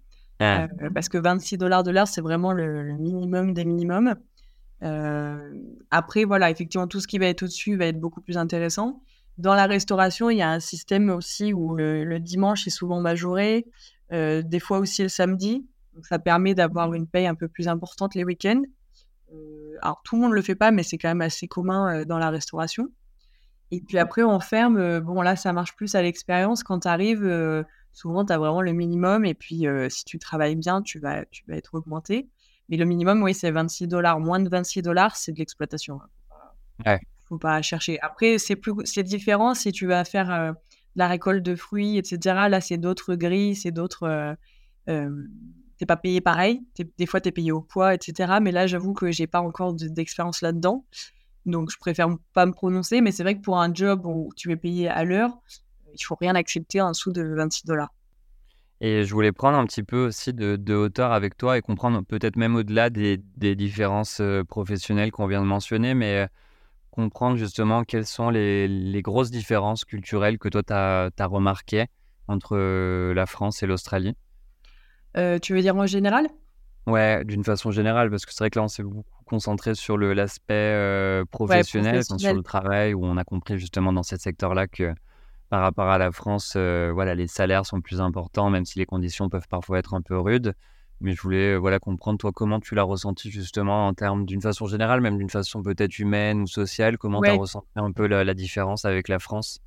[0.41, 0.69] Ah.
[0.93, 4.15] parce que 26 dollars de l'heure, c'est vraiment le, minimum des minimums.
[4.83, 5.53] Euh,
[5.91, 9.01] après, voilà, effectivement, tout ce qui va être au-dessus va être beaucoup plus intéressant.
[9.37, 13.65] Dans la restauration, il y a un système aussi où le, dimanche est souvent majoré,
[14.13, 15.67] euh, des fois aussi le samedi.
[15.99, 18.61] Donc, ça permet d'avoir une paye un peu plus importante les week-ends.
[19.33, 22.05] Euh, alors, tout le monde ne le fait pas, mais c'est quand même assez commun
[22.05, 22.87] dans la restauration.
[23.71, 24.99] Et puis après, on ferme.
[25.01, 26.63] bon, là, ça marche plus à l'expérience.
[26.63, 29.25] Quand tu arrives, souvent, tu as vraiment le minimum.
[29.25, 32.27] Et puis, si tu travailles bien, tu vas, tu vas être augmenté.
[32.69, 34.19] Mais le minimum, oui, c'est 26 dollars.
[34.19, 35.99] Moins de 26 dollars, c'est de l'exploitation.
[36.79, 36.99] Il Ouais.
[37.29, 37.99] Faut pas chercher.
[38.01, 40.51] Après, c'est plus, c'est différent si tu vas faire euh,
[40.95, 42.47] la récolte de fruits, etc.
[42.49, 44.03] Là, c'est d'autres grilles, c'est d'autres.
[44.03, 44.33] Euh,
[44.89, 45.27] euh,
[45.79, 46.61] t'es pas payé pareil.
[46.97, 48.33] des fois, tu es payé au poids, etc.
[48.41, 50.85] Mais là, j'avoue que j'ai pas encore d'expérience là-dedans.
[51.45, 53.01] Donc, je préfère pas me prononcer.
[53.01, 55.39] Mais c'est vrai que pour un job où tu es payé à l'heure,
[55.93, 57.93] il faut rien accepter en dessous de 26 dollars.
[58.81, 62.35] Et je voulais prendre un petit peu aussi de, hauteur avec toi et comprendre peut-être
[62.35, 63.17] même au-delà des,
[63.55, 66.27] différences professionnelles qu'on vient de mentionner, mais
[66.91, 71.87] comprendre justement quelles sont les, grosses différences culturelles que toi, tu as, remarquées
[72.27, 72.57] entre
[73.13, 74.15] la France et l'Australie.
[75.41, 76.27] Tu veux dire en général?
[76.87, 79.97] Ouais, d'une façon générale, parce que c'est vrai que là, on s'est beaucoup concentré sur
[79.97, 84.93] l'aspect professionnel, sur le travail, où on a compris justement dans ce secteur-là que
[85.49, 88.85] par rapport à la France, euh, voilà, les salaires sont plus importants, même si les
[88.85, 90.53] conditions peuvent parfois être un peu rudes.
[91.01, 94.67] Mais je voulais voilà, comprendre, toi, comment tu l'as ressenti justement en termes d'une façon
[94.67, 98.33] générale, même d'une façon peut-être humaine ou sociale, comment tu as ressenti un peu la,
[98.33, 99.59] différence avec la France?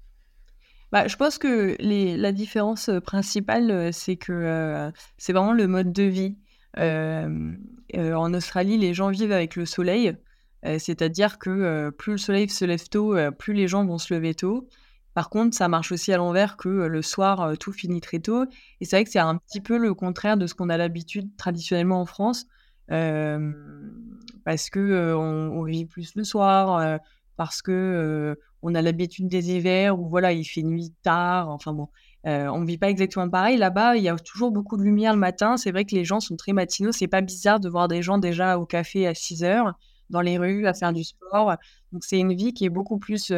[0.92, 5.66] Bah, je pense que les, la différence euh, principale, euh, c'est que c'est vraiment le
[5.66, 6.36] mode de vie.
[6.76, 10.16] en Australie, les gens vivent avec le soleil,
[10.64, 14.68] c'est-à-dire que plus le soleil se lève tôt, plus les gens vont se lever tôt.
[15.14, 18.44] Par contre, ça marche aussi à l'envers que le soir, tout finit très tôt.
[18.80, 21.36] Et c'est vrai que c'est un petit peu le contraire de ce qu'on a l'habitude
[21.36, 22.46] traditionnellement en France,
[22.88, 27.00] parce que on, vit plus le soir,
[27.36, 31.48] parce que on a l'habitude des hivers où voilà, il fait nuit tard.
[31.48, 31.88] Enfin bon,
[32.24, 33.56] on ne vit pas exactement pareil.
[33.56, 35.56] Là-bas, il y a toujours beaucoup de lumière le matin.
[35.56, 36.92] C'est vrai que les gens sont très matinaux.
[36.92, 39.74] C'est pas bizarre de voir des gens déjà au café à 6 heures,
[40.10, 41.56] dans les rues, à faire du sport.
[41.92, 43.32] Donc c'est une vie qui est beaucoup plus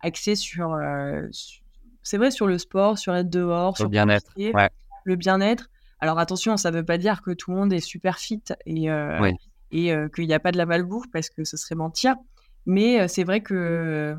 [0.00, 0.76] axé sur,
[2.02, 4.32] c'est vrai, sur le sport, sur être dehors, sur le bien-être.
[5.04, 5.70] Le bien-être.
[6.00, 8.88] Alors attention, ça ne veut pas dire que tout le monde est super fit et,
[9.70, 12.16] et qu'il n'y a pas de la malbouffe parce que ce serait mentir.
[12.68, 14.14] Mais c'est vrai que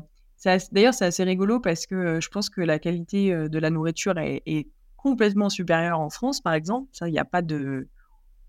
[0.72, 4.66] d'ailleurs c'est assez rigolo parce que je pense que la qualité de la nourriture est,
[4.96, 6.86] complètement supérieure en France, par exemple.
[6.92, 7.88] Ça, il n'y a pas de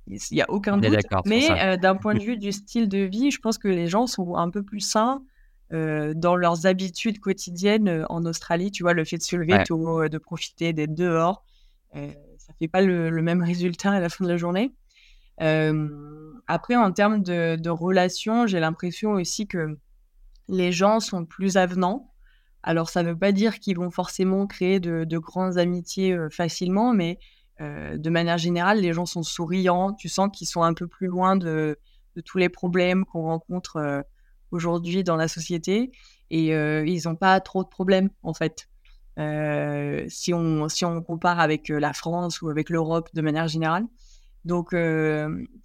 [0.07, 0.97] il n'y a aucun doute.
[1.25, 4.35] Mais d'un point de vue du style de vie, je pense que les gens sont
[4.35, 5.23] un peu plus sains
[5.71, 8.71] dans leurs habitudes quotidiennes en Australie.
[8.71, 11.45] Tu vois, le fait de se lever tôt, de profiter d'être dehors,
[11.93, 14.71] ça fait pas le, même résultat à la fin de la journée.
[15.37, 19.77] après, en termes de, de relations, j'ai l'impression aussi que
[20.51, 22.13] les gens sont plus avenants.
[22.61, 26.93] Alors, ça ne veut pas dire qu'ils vont forcément créer de, de grandes amitiés facilement,
[26.93, 27.17] mais
[27.59, 29.93] de manière générale, les gens sont souriants.
[29.93, 31.77] Tu sens qu'ils sont un peu plus loin de,
[32.25, 34.03] tous les problèmes qu'on rencontre
[34.51, 35.91] aujourd'hui dans la société.
[36.31, 38.67] Et ils n'ont pas trop de problèmes, en fait.
[40.09, 43.85] si on compare avec la France ou avec l'Europe de manière générale.
[44.43, 44.75] Donc,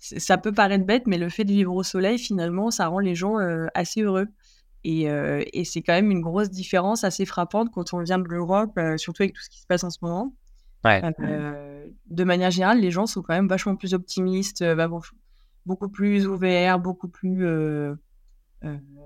[0.00, 3.14] ça peut paraître bête, mais le fait de vivre au soleil, finalement, ça rend les
[3.14, 3.36] gens
[3.74, 4.28] assez heureux.
[4.88, 5.08] Et,
[5.52, 9.24] et c'est quand même une grosse différence assez frappante quand on vient de l'Europe, surtout
[9.24, 10.32] avec tout ce qui se passe en ce moment.
[11.20, 14.88] Euh, de manière générale, les gens sont quand même vachement plus optimistes, euh, bah,
[15.64, 17.94] beaucoup plus ouverts, beaucoup plus euh,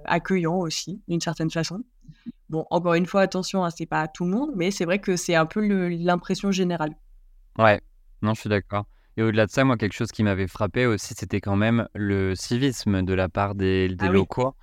[0.04, 1.82] accueillants aussi, d'une certaine façon.
[2.48, 5.16] Bon, encore une fois, attention, hein, c'est pas tout le monde, mais c'est vrai que
[5.16, 6.94] c'est un peu l'impression générale.
[7.58, 7.80] Ouais,
[8.22, 8.86] non, je suis d'accord.
[9.16, 12.34] Et au-delà de ça, moi, quelque chose qui m'avait frappé aussi, c'était quand même le
[12.34, 14.54] civisme de la part des, ah locaux.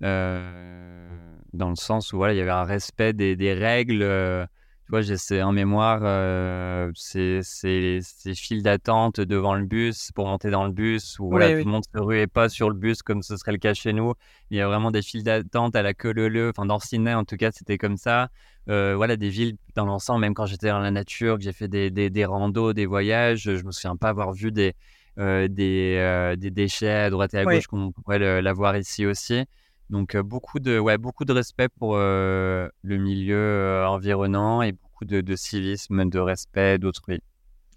[0.00, 4.48] Dans le sens où voilà, il y avait un respect des, des règles
[4.90, 8.00] vois, j'ai en mémoire euh, ces, ces,
[8.34, 11.84] files d'attente devant le bus pour monter dans le bus où voilà, tout le monde
[11.84, 14.14] se ruait pas sur le bus comme ce serait le cas chez nous.
[14.50, 17.24] Il y a vraiment des files d'attente à la queue leu Enfin, dans Sydney, en
[17.24, 18.28] tout cas, c'était comme ça.
[18.68, 21.68] Euh, voilà, des villes dans l'ensemble, même quand j'étais dans la nature, que j'ai fait
[21.68, 24.74] des, des, des, randos, des voyages, je me souviens pas avoir vu des,
[25.18, 29.44] euh, des, des, déchets à droite et à gauche comme on pourrait l'avoir ici aussi.
[29.90, 36.08] Donc beaucoup de ouais beaucoup de respect pour le milieu environnant et beaucoup de, civisme,
[36.08, 37.20] de respect d'autrui.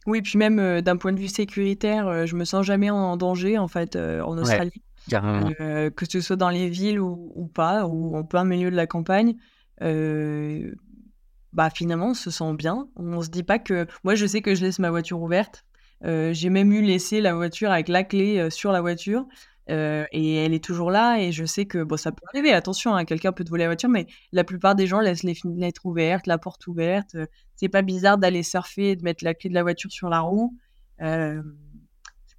[0.05, 3.67] Oui, puis même d'un point de vue sécuritaire, je me sens jamais en danger en
[3.67, 8.69] fait en Australie, que ce soit dans les villes ou, pas, ou en plein milieu
[8.69, 9.35] de la campagne.
[9.79, 12.87] bah finalement, on se sent bien.
[12.95, 15.65] On se dit pas que moi, je sais que je laisse ma voiture ouverte.
[16.03, 19.25] j'ai même eu laissé la voiture avec la clé sur la voiture
[19.67, 23.05] et elle est toujours là et je sais que bon, ça peut arriver, attention, hein,
[23.05, 26.27] quelqu'un peut te voler la voiture, mais la plupart des gens laissent les fenêtres ouvertes,
[26.27, 27.15] la porte ouverte.
[27.55, 30.19] c'est pas bizarre d'aller surfer et de mettre la clé de la voiture sur la
[30.19, 30.55] roue.
[30.99, 31.41] c'est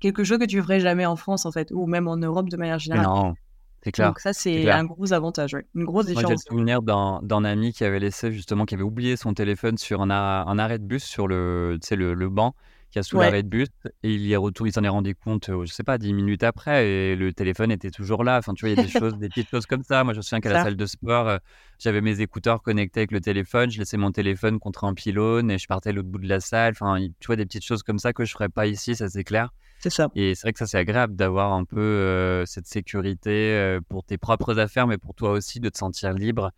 [0.00, 2.56] quelque chose que tu ferais jamais en France, en fait, ou même en Europe de
[2.56, 3.06] manière générale.
[3.06, 3.34] non,
[3.82, 4.08] c'est clair.
[4.08, 6.30] Donc ça, c'est un gros avantage, une grosse différence.
[6.30, 9.76] Moi, j'ai le souvenir d'un ami qui avait laissé justement, qui avait oublié son téléphone
[9.76, 12.54] sur un, arrêt de bus sur le, le, le banc
[12.94, 13.66] qui a sous l'arrêt de bus
[14.04, 16.44] et il y est retour, il s'en est rendu compte, je sais pas, dix minutes
[16.44, 18.38] après et le téléphone était toujours là.
[18.38, 20.04] Enfin, tu vois, il y a des choses, des petites choses comme ça.
[20.04, 21.38] Moi, je me souviens qu'à la salle de sport,
[21.80, 25.58] j'avais mes écouteurs connectés avec le téléphone, je laissais mon téléphone contre un pylône et
[25.58, 26.74] je partais à l'autre bout de la salle.
[26.80, 29.24] Enfin, tu vois, des petites choses comme ça que je ferais pas ici, ça c'est
[29.24, 29.50] clair.
[29.80, 30.08] C'est ça.
[30.14, 34.60] Et c'est vrai que ça c'est agréable d'avoir un peu cette sécurité pour tes propres
[34.60, 36.52] affaires, mais pour toi aussi de te sentir libre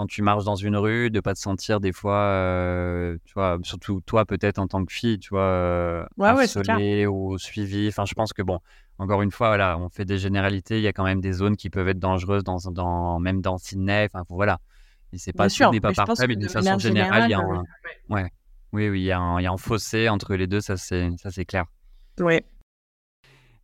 [0.00, 3.58] quand tu marches dans une rue, de pas te sentir des fois, euh, tu vois,
[3.62, 6.06] surtout toi peut-être en tant que fille, tu vois, euh,
[7.06, 7.88] ou suivie.
[7.88, 8.60] Enfin, je pense que bon,
[8.96, 10.78] encore une fois, voilà, on fait des généralités.
[10.78, 13.58] Il y a quand même des zones qui peuvent être dangereuses, dans, dans même dans
[13.58, 14.08] Sydney.
[14.10, 14.58] Enfin, voilà.
[15.12, 17.62] Et c'est pas sûr, n'est pas parfait, mais d'une façon générale, il y a un,
[18.08, 18.32] ouais.
[18.72, 20.78] oui, oui, il y, a un, il y a un fossé entre les deux, ça
[20.78, 21.66] c'est, ça c'est clair.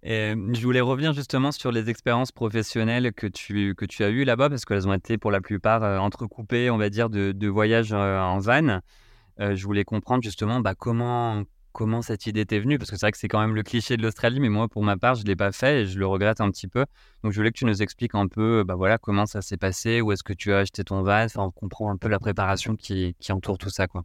[0.06, 4.24] Ouais je voulais revenir justement sur les expériences professionnelles que tu, que tu as eues
[4.24, 7.48] là-bas, parce qu'elles ont été pour la plupart euh, entrecoupées, on va dire, de, de
[7.48, 8.80] voyages euh, en van.
[9.40, 11.42] Euh, je voulais comprendre justement bah, comment,
[11.72, 13.96] comment cette idée t'est venue, parce que c'est vrai que c'est quand même le cliché
[13.96, 16.06] de l'Australie, mais moi, pour ma part, je ne l'ai pas fait et je le
[16.06, 16.86] regrette un petit peu.
[17.22, 20.00] Donc, je voulais que tu nous expliques un peu bah, voilà, comment ça s'est passé,
[20.00, 22.76] où est-ce que tu as acheté ton van, enfin, on comprend un peu la préparation
[22.76, 23.86] qui, qui entoure tout ça.
[23.88, 24.04] quoi.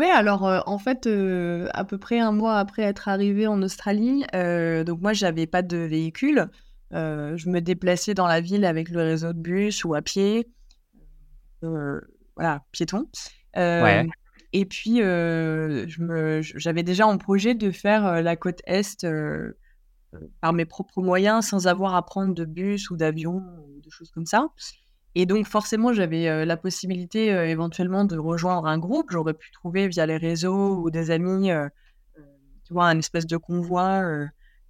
[0.00, 1.06] Oui, alors, en fait,
[1.74, 5.76] à peu près un mois après être arrivée en Australie, donc moi j'avais pas de
[5.76, 6.48] véhicule.
[6.90, 10.48] je me déplaçais dans la ville avec le réseau de bus ou à pied.
[11.60, 13.10] voilà, piéton.
[13.54, 15.02] et puis,
[16.56, 19.06] j'avais déjà en projet de faire, la côte est,
[20.40, 24.10] par mes propres moyens sans avoir à prendre de bus ou d'avion ou de choses
[24.12, 24.48] comme ça.
[25.14, 29.10] Et donc, forcément, j'avais la possibilité éventuellement de rejoindre un groupe.
[29.10, 31.50] J'aurais pu trouver via les réseaux ou des amis,
[32.64, 34.04] tu vois, un espèce de convoi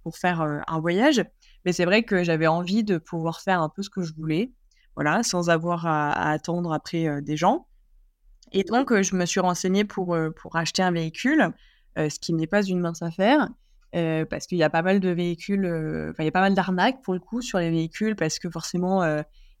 [0.03, 1.23] pour faire un voyage.
[1.63, 4.51] Mais c'est vrai que j'avais envie de pouvoir faire un peu ce que je voulais,
[4.95, 7.67] voilà, sans avoir à, attendre après des gens.
[8.51, 11.53] Et donc, je me suis renseignée pour, pour acheter un véhicule,
[11.97, 13.47] ce qui n'est pas une mince affaire.
[13.91, 15.67] parce qu'il y a pas mal de véhicules,
[16.09, 18.49] enfin, il y a pas mal d'arnaques pour le coup sur les véhicules, parce que
[18.49, 19.03] forcément,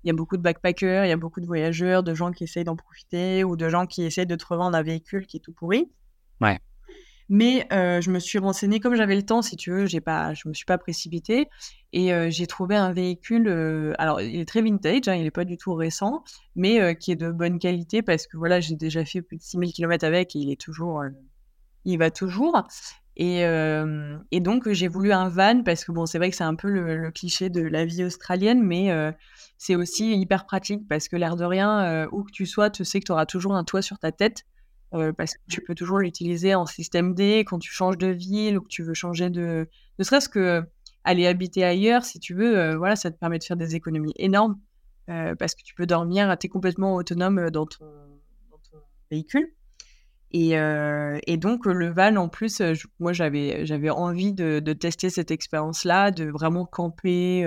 [0.03, 2.43] il y a beaucoup de backpackers, il y a beaucoup de voyageurs, de gens qui
[2.43, 5.41] essayent d'en profiter ou de gens qui essayent de te revendre un véhicule qui est
[5.41, 5.89] tout pourri.
[6.39, 6.59] Ouais.
[7.29, 10.49] Mais je me suis renseignée comme j'avais le temps, si tu veux, j'ai pas, je
[10.49, 11.47] me suis pas précipitée
[11.93, 13.47] et j'ai trouvé un véhicule.
[13.99, 17.15] alors, il est très vintage, hein, il est pas du tout récent, mais qui est
[17.15, 20.39] de bonne qualité parce que voilà, j'ai déjà fait plus de 6000 km avec et
[20.39, 21.03] il est toujours,
[21.85, 22.63] il va toujours.
[23.23, 23.43] Et,
[24.31, 26.69] et donc, j'ai voulu un van parce que bon, c'est vrai que c'est un peu
[26.71, 28.89] le, cliché de la vie australienne, mais
[29.59, 32.99] c'est aussi hyper pratique parce que l'air de rien, où que tu sois, tu sais
[32.99, 34.43] que tu auras toujours un toit sur ta tête.
[34.89, 38.61] parce que tu peux toujours l'utiliser en système D quand tu changes de ville ou
[38.61, 39.69] que tu veux changer de.
[39.99, 40.63] Ne serait-ce que
[41.03, 44.59] aller habiter ailleurs, si tu veux, voilà, ça te permet de faire des économies énormes
[45.05, 47.85] parce que tu peux dormir, tu es complètement autonome dans ton,
[48.49, 48.79] dans ton
[49.11, 49.53] véhicule.
[50.33, 52.61] Et, donc, le van, en plus,
[52.99, 57.45] moi, j'avais, j'avais envie de, tester cette expérience-là, de vraiment camper,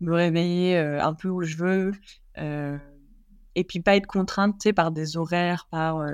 [0.00, 1.92] me réveiller un peu où je veux,
[2.36, 6.04] et puis pas être contrainte, par des horaires, par,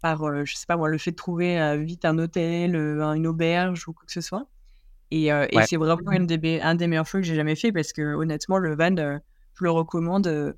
[0.00, 3.92] par je sais pas moi, le fait de trouver vite un hôtel, une auberge ou
[3.92, 4.46] quoi que ce soit.
[5.10, 5.30] Et,
[5.66, 8.56] c'est vraiment une des, un des meilleurs choix que j'ai jamais fait parce que, honnêtement,
[8.56, 10.54] le van, je le recommande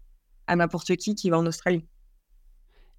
[0.47, 1.85] à n'importe qui qui va en Australie.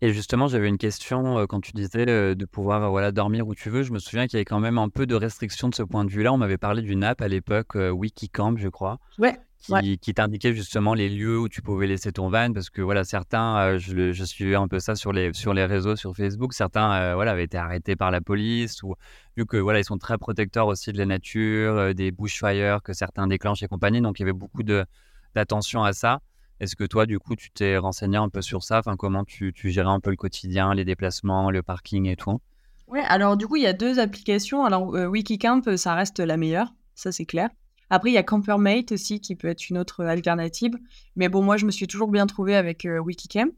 [0.06, 3.82] Et justement, j'avais une question quand tu disais de pouvoir voilà, dormir où tu veux.
[3.82, 6.06] Je me souviens qu'il y avait quand même un peu de restrictions de ce point
[6.06, 6.32] de vue-là.
[6.32, 11.10] On m'avait parlé d'une app à l'époque, Wikicamp, je crois, Ouais, qui, t'indiquait justement les
[11.10, 12.54] lieux où tu pouvais laisser ton van.
[12.54, 15.96] Parce que voilà, certains, je, je suivais un peu ça sur les, sur les réseaux,
[15.96, 18.94] sur Facebook, certains voilà, avaient été arrêtés par la police ou
[19.36, 23.26] vu que voilà, ils sont très protecteurs aussi de la nature, des bushfires que certains
[23.26, 24.02] déclenchent et compagnie.
[24.02, 26.20] Donc il y avait beaucoup d'attention à ça.
[26.60, 28.80] Est-ce que toi, du coup, tu t'es renseigné un peu sur ça?
[28.80, 32.40] Enfin, Comment tu, tu gérais un peu le quotidien, les déplacements, le parking et tout?
[32.88, 34.64] Oui, alors du coup, il y a deux applications.
[34.64, 37.50] Alors, euh, Wikicamp, ça reste la meilleure, ça c'est clair.
[37.90, 40.74] Après, il y a Campermate aussi, qui peut être une autre alternative.
[41.16, 43.50] Mais bon, moi, je me suis toujours bien trouvé avec euh, Wikicamp.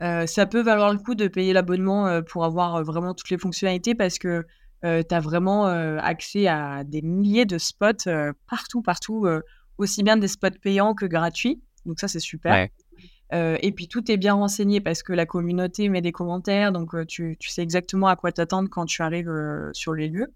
[0.00, 3.96] Euh, ça peut valoir le coup de payer l'abonnement pour avoir vraiment toutes les fonctionnalités
[3.96, 4.46] parce que
[4.82, 8.08] tu as vraiment accès à des milliers de spots
[8.48, 9.26] partout, partout,
[9.76, 11.60] aussi bien des spots payants que gratuits.
[11.88, 12.68] Donc ça, c'est super.
[13.32, 17.36] et puis tout est bien renseigné parce que la communauté met des commentaires, donc tu,
[17.40, 19.32] sais exactement à quoi t'attendre quand tu arrives
[19.72, 20.32] sur les lieux.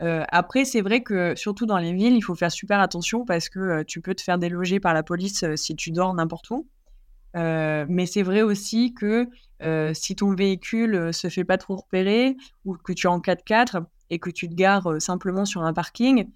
[0.00, 3.82] après, c'est vrai que surtout dans les villes, il faut faire super attention parce que
[3.84, 6.66] tu peux te faire déloger par la police si tu dors n'importe où.
[7.34, 9.28] mais c'est vrai aussi que
[9.92, 14.18] si ton véhicule se fait pas trop repérer ou que tu es en 4x4 et
[14.18, 16.26] que tu te gares simplement sur un parking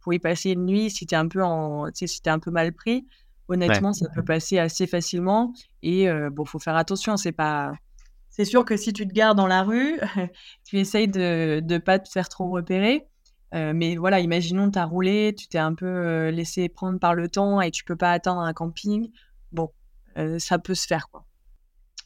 [0.00, 2.50] pour y passer une nuit, si tu es un peu en, si es un peu
[2.50, 3.06] mal pris,
[3.48, 5.52] Honnêtement, ça peut passer assez facilement.
[5.82, 7.16] Et bon, faut faire attention.
[7.16, 7.72] C'est pas.
[8.30, 10.00] C'est sûr que si tu te gardes dans la rue,
[10.64, 13.06] tu essayes de ne pas te faire trop repérer.
[13.52, 17.60] mais voilà, imaginons tu as roulé, tu t'es un peu laissé prendre par le temps
[17.60, 19.10] et tu peux pas attendre un camping.
[19.52, 19.70] Bon,
[20.38, 21.24] ça peut se faire quoi.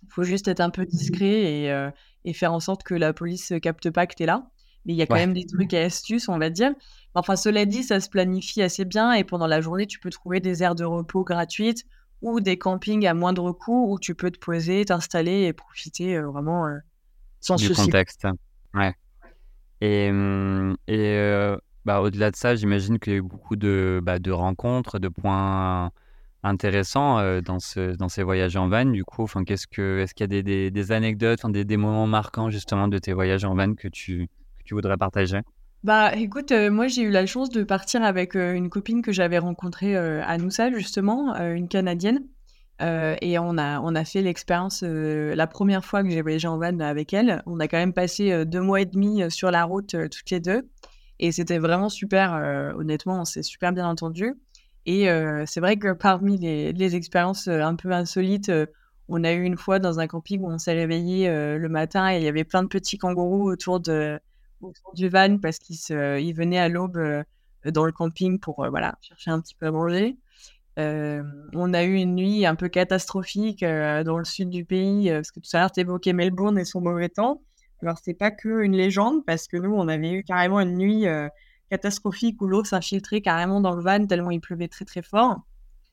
[0.02, 1.88] Il faut juste être un peu discret et,
[2.24, 4.50] et, faire en sorte que la police ne capte pas que tu es là.
[4.88, 6.72] Mais il y a quand même des trucs et astuces, on va dire.
[7.14, 10.40] Enfin, cela dit, ça se planifie assez bien et pendant la journée, tu peux trouver
[10.40, 11.84] des aires de repos gratuites
[12.22, 16.26] ou des campings à moindre coût où tu peux te poser, t'installer et profiter euh,
[16.26, 16.78] vraiment euh,
[17.40, 18.26] sans du contexte.
[18.72, 18.94] Ouais.
[19.82, 24.00] Et, mmh, et euh, bah, au-delà de ça, j'imagine qu'il y a eu beaucoup de,
[24.02, 25.90] bah, de rencontres, de points
[26.42, 28.86] intéressants dans, ce, dans ces voyages en van.
[28.86, 32.06] Du coup, enfin, qu'est-ce que, est-ce qu'il y a des, des, anecdotes, des, des moments
[32.06, 34.28] marquants justement de tes voyages en van que tu,
[34.68, 35.40] tu voudrais partager?
[35.82, 39.12] Bah écoute, euh, moi j'ai eu la chance de partir avec euh, une copine que
[39.12, 42.26] j'avais rencontrée euh, à Noussa justement, une Canadienne.
[42.80, 46.78] et on a, on a fait l'expérience la première fois que j'ai voyagé en van
[46.80, 47.42] avec elle.
[47.46, 50.68] On a quand même passé deux mois et demi sur la route toutes les deux.
[51.18, 52.34] Et c'était vraiment super,
[52.76, 54.34] honnêtement, on s'est super bien entendu.
[54.86, 55.08] Et
[55.46, 58.52] c'est vrai que parmi les, les expériences un peu insolites,
[59.08, 62.18] on a eu une fois dans un camping où on s'est réveillé le matin et
[62.18, 64.20] il y avait plein de petits kangourous autour de,
[64.60, 67.24] autour du van parce qu'ils il venaient à l'aube
[67.66, 70.16] euh, dans le camping pour euh, voilà, chercher un petit peu à manger.
[70.78, 71.22] Euh,
[71.54, 75.40] on a eu une nuit un peu catastrophique dans le sud du pays, parce que
[75.40, 77.42] tout à l'heure, tu évoquais Melbourne et son mauvais temps.
[77.82, 81.06] Alors, c'est pas que une légende, parce que nous, on avait eu carrément une nuit
[81.68, 85.40] catastrophique où l'eau s'infiltrait carrément dans le van tellement il pleuvait très très fort.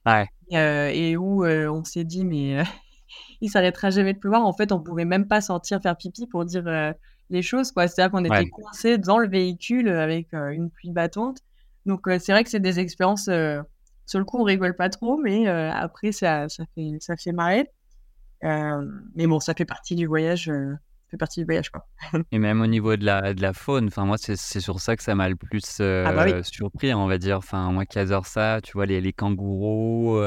[0.06, 0.28] Ouais.
[0.52, 2.64] et où on s'est dit, mais
[3.42, 4.46] il s'arrêtera jamais de pleuvoir.
[4.46, 6.94] En fait, on pouvait même pas sortir faire pipi pour dire
[7.30, 7.72] les choses.
[7.72, 7.88] Quoi.
[7.88, 11.40] C'est-à-dire qu'on était coincé dans le véhicule avec une pluie battante.
[11.86, 13.30] Donc, c'est vrai que c'est des expériences.
[14.06, 17.70] sur le coup, on rigole pas trop, mais après, ça, ça, fait, ça fait marrer.
[18.42, 20.52] mais bon, ça fait partie du voyage.
[21.10, 21.88] fait partie du voyage, quoi.
[22.32, 25.04] Et même au niveau de la, de la faune, enfin, moi, c'est sur ça que
[25.04, 27.38] ça m'a le plus ah bah surpris, on va dire.
[27.38, 30.20] Enfin, moi qui adore ça, tu vois, les, les kangourous,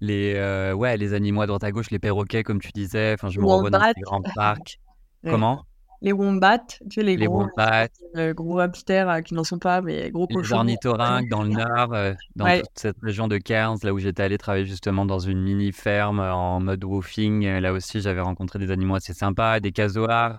[0.00, 3.14] les, ouais, les animaux à droite à gauche, les perroquets, comme tu disais.
[3.14, 4.80] Enfin, je me revois dans ces grands parcs.
[5.24, 5.64] Comment?
[6.00, 7.88] Les wombats, tu sais, les, Les gros, wombats.
[8.16, 10.52] euh, gros hamsters euh, qui n'en sont pas, mais gros Les cochons.
[10.52, 14.22] ornithorynques dans le nord, euh, dans Ouais, toute cette région de Cairns, là où j'étais
[14.22, 17.46] allé travailler justement dans une mini ferme euh, en mode woofing.
[17.46, 20.38] euh, Là aussi, j'avais rencontré des animaux assez sympas, des casoars,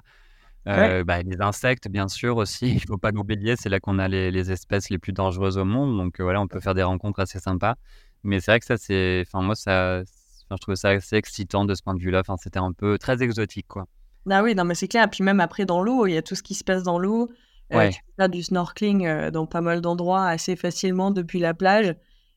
[0.74, 0.92] ouais.
[0.92, 2.74] euh, bah, des insectes bien sûr aussi.
[2.76, 5.66] Il faut pas l'oublier, c'est là qu'on a les, les espèces les plus dangereuses au
[5.66, 5.98] monde.
[5.98, 7.76] Donc euh, voilà, on peut faire des rencontres assez sympas.
[8.24, 10.02] Mais c'est vrai que ça, c'est, enfin moi, ça,
[10.48, 12.22] enfin, je trouve ça assez excitant de ce point de vue-là.
[12.22, 13.86] Enfin, c'était un peu très exotique, quoi.
[14.30, 15.06] Ah oui, non, mais c'est clair.
[15.06, 17.00] Et puis même après, dans l'eau, il y a tout ce qui se passe dans
[17.00, 17.30] l'eau.
[17.72, 21.40] Euh, Ouais, tu peux faire du snorkeling euh, dans pas mal d'endroits assez facilement depuis
[21.40, 21.96] la plage.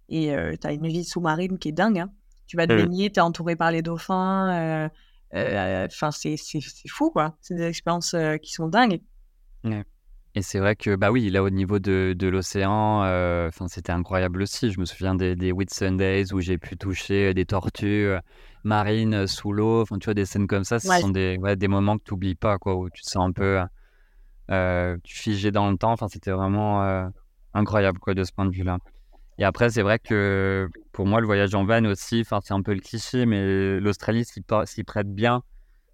[0.09, 1.99] Et tu as une vie sous-marine qui est dingue.
[2.01, 2.11] hein.
[2.47, 4.51] Tu vas te baigner, tu es entouré par les dauphins.
[4.53, 4.89] euh,
[5.35, 6.37] euh, Enfin, c'est
[6.91, 7.37] fou, quoi.
[7.41, 9.01] C'est des expériences euh, qui sont dingues.
[9.65, 9.85] Ouais.
[10.35, 13.93] Et c'est vrai que, bah oui, là, au niveau de, de l'océan, euh, enfin, c'était
[13.93, 14.71] incroyable aussi.
[14.71, 18.09] Je me souviens des, des Whitsundays où j'ai pu toucher euh, des tortues
[18.65, 19.83] euh, marines euh, sous l'eau.
[19.83, 22.05] Enfin, tu vois, des scènes comme ça, ce Ouais, sont des, ouais, des moments que
[22.05, 23.61] tu n'oublies pas, quoi, où tu te sens un peu
[24.51, 25.93] euh, tu figé dans le temps.
[25.93, 27.09] Enfin, c'était vraiment euh,
[27.55, 28.79] incroyable, quoi, de ce point de vue-là.
[29.39, 32.63] Et après, c'est vrai que pour moi, le voyage en van aussi, enfin, c'est un
[32.63, 35.43] peu le cliché, mais l'Australie s'y prête bien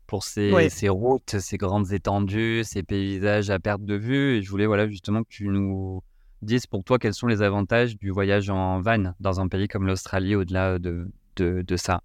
[0.06, 0.68] pour ses, ouais.
[0.70, 4.36] ses routes, ses grandes étendues, ses paysages à perte de vue.
[4.36, 6.02] Et je voulais voilà, justement que tu nous
[6.42, 9.86] dises pour toi quels sont les avantages du voyage en van dans un pays comme
[9.86, 12.02] l'Australie au-delà de, de, de ça.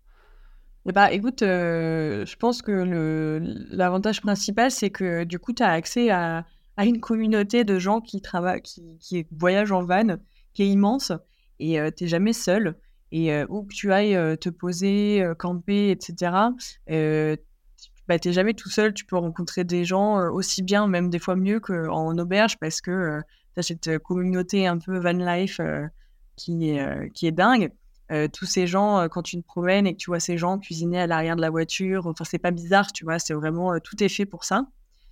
[0.85, 3.39] Eh bah, écoute, euh, je pense que
[3.71, 8.01] l'avantage principal, c'est que du coup, tu as accès à, à une communauté de gens
[8.01, 10.17] qui travaillent, qui, qui voyagent en van,
[10.53, 11.13] qui est immense,
[11.59, 12.75] et tu t'es jamais seul.
[13.13, 16.51] Et euh, où que tu ailles euh, te poser, euh, camper, etc.,
[16.89, 17.35] euh,
[17.81, 18.93] tu- bah, t'es jamais tout seul.
[18.93, 22.81] Tu peux rencontrer des gens euh, aussi bien, même des fois mieux qu'en auberge, parce
[22.81, 23.21] que
[23.53, 25.87] tu as cette euh, communauté un peu van life euh,
[26.35, 27.71] qui est, euh, qui est dingue.
[28.11, 30.59] Euh, tous ces gens, euh, quand tu te promènes et que tu vois ces gens
[30.59, 33.79] cuisiner à l'arrière de la voiture, enfin, c'est pas bizarre, tu vois, c'est vraiment, euh,
[33.79, 34.65] tout est fait pour ça.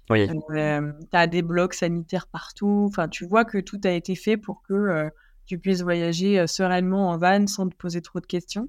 [0.09, 4.35] Oui, tu as des blocs sanitaires partout, enfin, tu vois que tout a été fait
[4.35, 5.09] pour que
[5.45, 8.67] tu puisses voyager sereinement en van sans te poser trop de questions.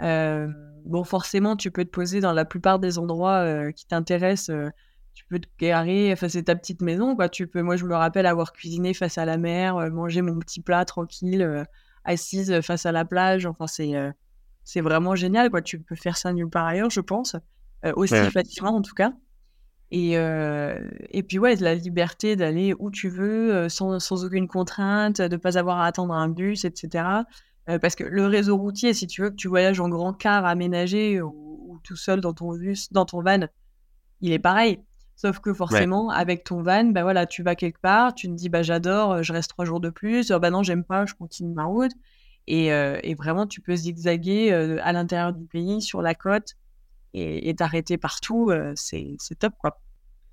[0.00, 4.54] Bon, forcément, tu peux te poser dans la plupart des endroits qui t'intéressent.
[5.14, 7.30] tu peux te garer, enfin, c'est ta petite maison, quoi.
[7.30, 10.60] Tu peux, moi, je me rappelle avoir cuisiné face à la mer, manger mon petit
[10.60, 11.64] plat tranquille,
[12.04, 13.46] assise euh, face à la plage.
[13.46, 14.10] Enfin, c'est euh,
[14.64, 15.62] c'est vraiment génial, quoi.
[15.62, 17.36] Tu peux faire ça nulle part ailleurs, je pense.
[17.84, 18.30] Euh, aussi Ouais.
[18.30, 19.12] facilement, en tout cas.
[19.92, 20.78] Et, euh,
[21.10, 25.58] et puis, ouais, la liberté d'aller où tu veux, sans, sans aucune contrainte, de pas
[25.58, 27.04] avoir à attendre un bus, etc.
[27.68, 30.44] Euh, parce que le réseau routier, si tu veux que tu voyages en grand car
[30.46, 31.30] aménagé ou,
[31.68, 33.48] ou tout seul dans ton bus, dans ton van,
[34.20, 34.78] il est pareil.
[35.20, 38.32] Sauf que ouais, forcément, avec ton van, bah voilà, tu vas quelque part, tu te
[38.32, 41.04] dis, bah j'adore, euh, je reste trois jours de plus, Euh, bah non, j'aime pas,
[41.06, 41.92] je continue ma route.
[42.46, 46.54] Et, euh, et vraiment, tu peux zigzaguer euh, à l'intérieur du pays, sur la côte,
[47.14, 49.80] et et t'arrêter partout, euh, c'est c'est top, quoi.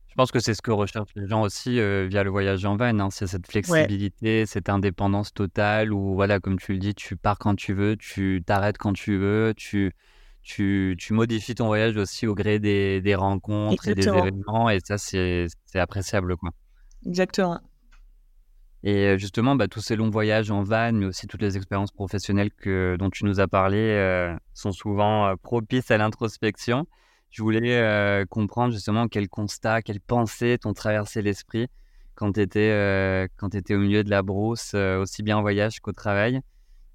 [0.07, 2.75] Je pense que c'est ce que recherchent les gens aussi euh, via le voyage en
[2.75, 2.97] van.
[2.99, 3.09] hein.
[3.11, 7.37] C'est cette Ouais, flexibilité, cette indépendance totale où, voilà, comme tu le dis, tu pars
[7.37, 9.93] quand tu veux, tu t'arrêtes quand tu veux, tu,
[10.47, 14.69] tu, tu modifies ton voyage aussi au gré des, des rencontres et des événements.
[14.69, 16.51] Et ça, c'est, appréciable, quoi.
[17.05, 17.59] exactement.
[18.83, 22.51] Et justement, bah, tous ces longs voyages en van, mais aussi toutes les expériences professionnelles
[22.53, 26.87] que, dont tu nous as parlé, euh, sont souvent euh, propices à l'introspection.
[27.29, 31.67] Je voulais euh, comprendre justement quels constats, quelles pensées t'ont traversé l'esprit
[32.15, 36.41] quand tu étais, étais au milieu de la brousse, aussi bien en voyage qu'au travail,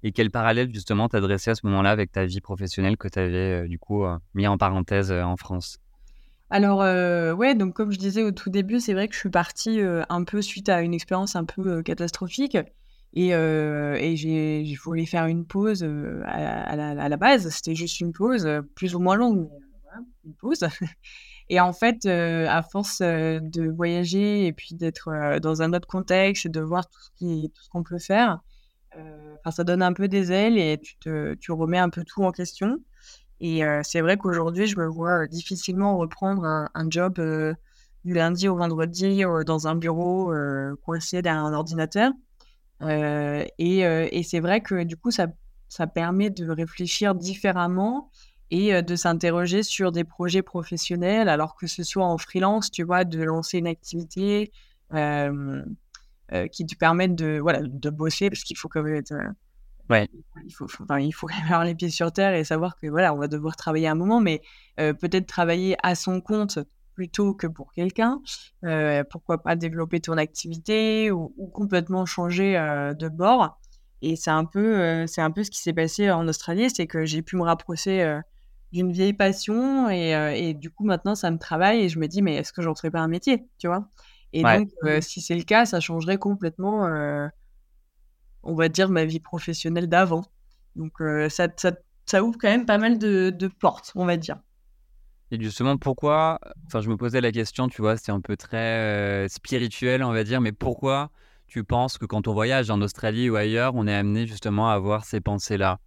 [0.03, 3.67] et quel parallèle justement t'adressais à ce moment-là avec ta vie professionnelle que tu avais
[3.67, 5.79] du coup euh, mis en parenthèse euh, en France?
[6.49, 9.29] Alors, euh, ouais, donc comme je disais au tout début, c'est vrai que je suis
[9.29, 12.57] partie euh, un peu suite à une expérience un peu euh, catastrophique.
[13.15, 17.49] Et, euh, j'ai, voulu faire une pause euh, à, la, base.
[17.49, 19.57] C'était juste une pause, euh, plus ou moins longue, mais
[19.97, 20.63] euh, une pause.
[21.49, 25.73] Et en fait, euh, à force euh, de voyager et puis d'être euh, dans un
[25.73, 28.52] autre contexte de voir tout ce qu'on peut faire, euh,
[28.95, 32.23] enfin, ça donne un peu des ailes et tu te, tu remets un peu tout
[32.23, 32.79] en question.
[33.39, 37.53] Et euh, c'est vrai qu'aujourd'hui, je me vois euh, difficilement reprendre un, job euh,
[38.05, 42.13] du lundi au vendredi euh, dans un bureau euh, coincé derrière un ordinateur.
[42.81, 45.27] Euh, et euh, et c'est vrai que du coup, ça,
[45.67, 48.11] ça permet de réfléchir différemment
[48.49, 52.83] et euh, de s'interroger sur des projets professionnels, alors que ce soit en freelance, tu
[52.83, 54.51] vois, de lancer une activité
[56.31, 59.29] euh, qui te permette de, voilà, de bosser, parce qu'il faut quand même être, euh,
[59.89, 60.09] Ouais,
[60.45, 63.17] il faut, enfin, il faut avoir les pieds sur terre et savoir que voilà, on
[63.17, 64.41] va devoir travailler un moment, mais
[64.79, 66.59] euh, peut-être travailler à son compte
[66.95, 68.21] plutôt que pour quelqu'un.
[68.63, 73.59] Euh, pourquoi pas développer ton activité ou, ou complètement changer euh, de bord.
[74.01, 77.05] Et c'est un peu, c'est un peu ce qui s'est passé en Australie, c'est que
[77.05, 78.19] j'ai pu me rapprocher
[78.73, 82.21] d'une vieille passion et, et, du coup maintenant ça me travaille et je me dis
[82.21, 83.87] mais est-ce que j'en ferais pas un métier, tu vois?
[84.33, 84.69] Et donc
[85.01, 86.87] si c'est le cas, ça changerait complètement,
[88.43, 90.25] on va dire ma vie professionnelle d'avant.
[90.75, 90.93] Donc
[91.29, 91.71] ça, ça,
[92.05, 94.39] ça, ouvre quand même pas mal de, de portes, on va dire.
[95.31, 99.27] Et justement, pourquoi Enfin, je me posais la question, tu vois, c'est un peu très
[99.29, 101.11] spirituel, on va dire, mais pourquoi
[101.47, 104.73] tu penses que quand on voyage en Australie ou ailleurs, on est amené justement à
[104.73, 105.79] avoir ces pensées-là?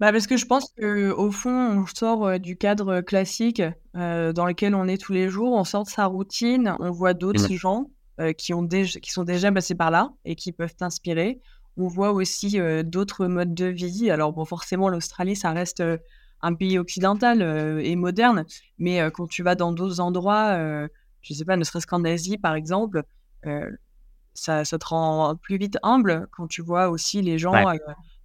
[0.00, 3.62] Bah parce que je pense qu'au fond, on sort du cadre classique
[3.94, 7.52] dans lequel on est tous les jours, on sort de sa routine, on voit d'autres
[7.52, 7.56] mmh.
[7.56, 7.90] gens
[8.36, 11.40] qui, ont qui sont déjà passés par là et qui peuvent t'inspirer.
[11.76, 14.10] On voit aussi d'autres modes de vie.
[14.10, 15.82] Alors bon, forcément, l'Australie, ça reste
[16.42, 17.42] un pays occidental
[17.80, 18.44] et moderne,
[18.78, 20.56] mais quand tu vas dans d'autres endroits,
[21.22, 23.02] je ne sais pas, ne serait-ce qu'en Asie, par exemple,
[24.34, 27.54] ça, ça, te rend plus vite humble quand tu vois aussi les gens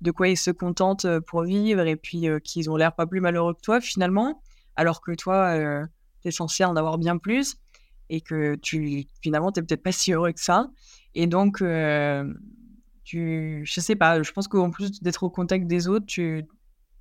[0.02, 3.54] de quoi ils se contentent pour vivre et puis qu'ils ont l'air pas plus malheureux
[3.54, 4.42] que toi finalement,
[4.76, 5.56] alors que toi,
[6.22, 7.58] tu es censé en avoir bien plus
[8.10, 10.70] et que tu finalement, tu peut-être pas si heureux que ça.
[11.16, 11.64] Et donc,
[13.04, 16.46] tu, je sais pas, je pense qu'en plus d'être au contact des autres, tu,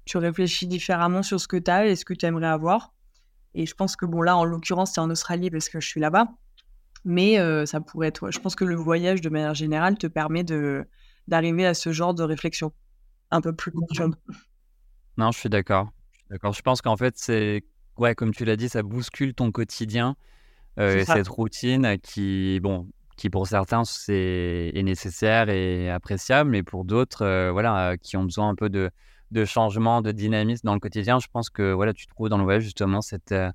[0.04, 2.94] tu réfléchis différemment sur ce que tu as et ce que tu aimerais avoir.
[3.54, 6.00] Et je pense que, bon, là, en l'occurrence, c'est en Australie parce que je suis
[6.00, 6.28] là-bas.
[7.04, 8.30] Mais ça pourrait être.
[8.30, 10.44] Je pense que le voyage, de manière générale, te permet
[11.28, 12.72] d'arriver à ce genre de réflexion
[13.30, 14.16] un peu plus profonde.
[15.16, 15.90] Non, je suis d'accord.
[16.30, 16.52] D'accord.
[16.52, 17.64] Je pense qu'en fait, c'est
[17.96, 20.16] ouais, comme tu l'as dit, ça bouscule ton quotidien.
[20.78, 26.84] Euh, cette routine qui, bon, qui pour certains c'est est nécessaire et appréciable, mais pour
[26.84, 28.90] d'autres, euh, voilà, qui ont besoin un peu de,
[29.32, 32.44] de changement, de dynamisme dans le quotidien, je pense que voilà, tu trouves dans le
[32.44, 33.50] voyage justement cette, euh,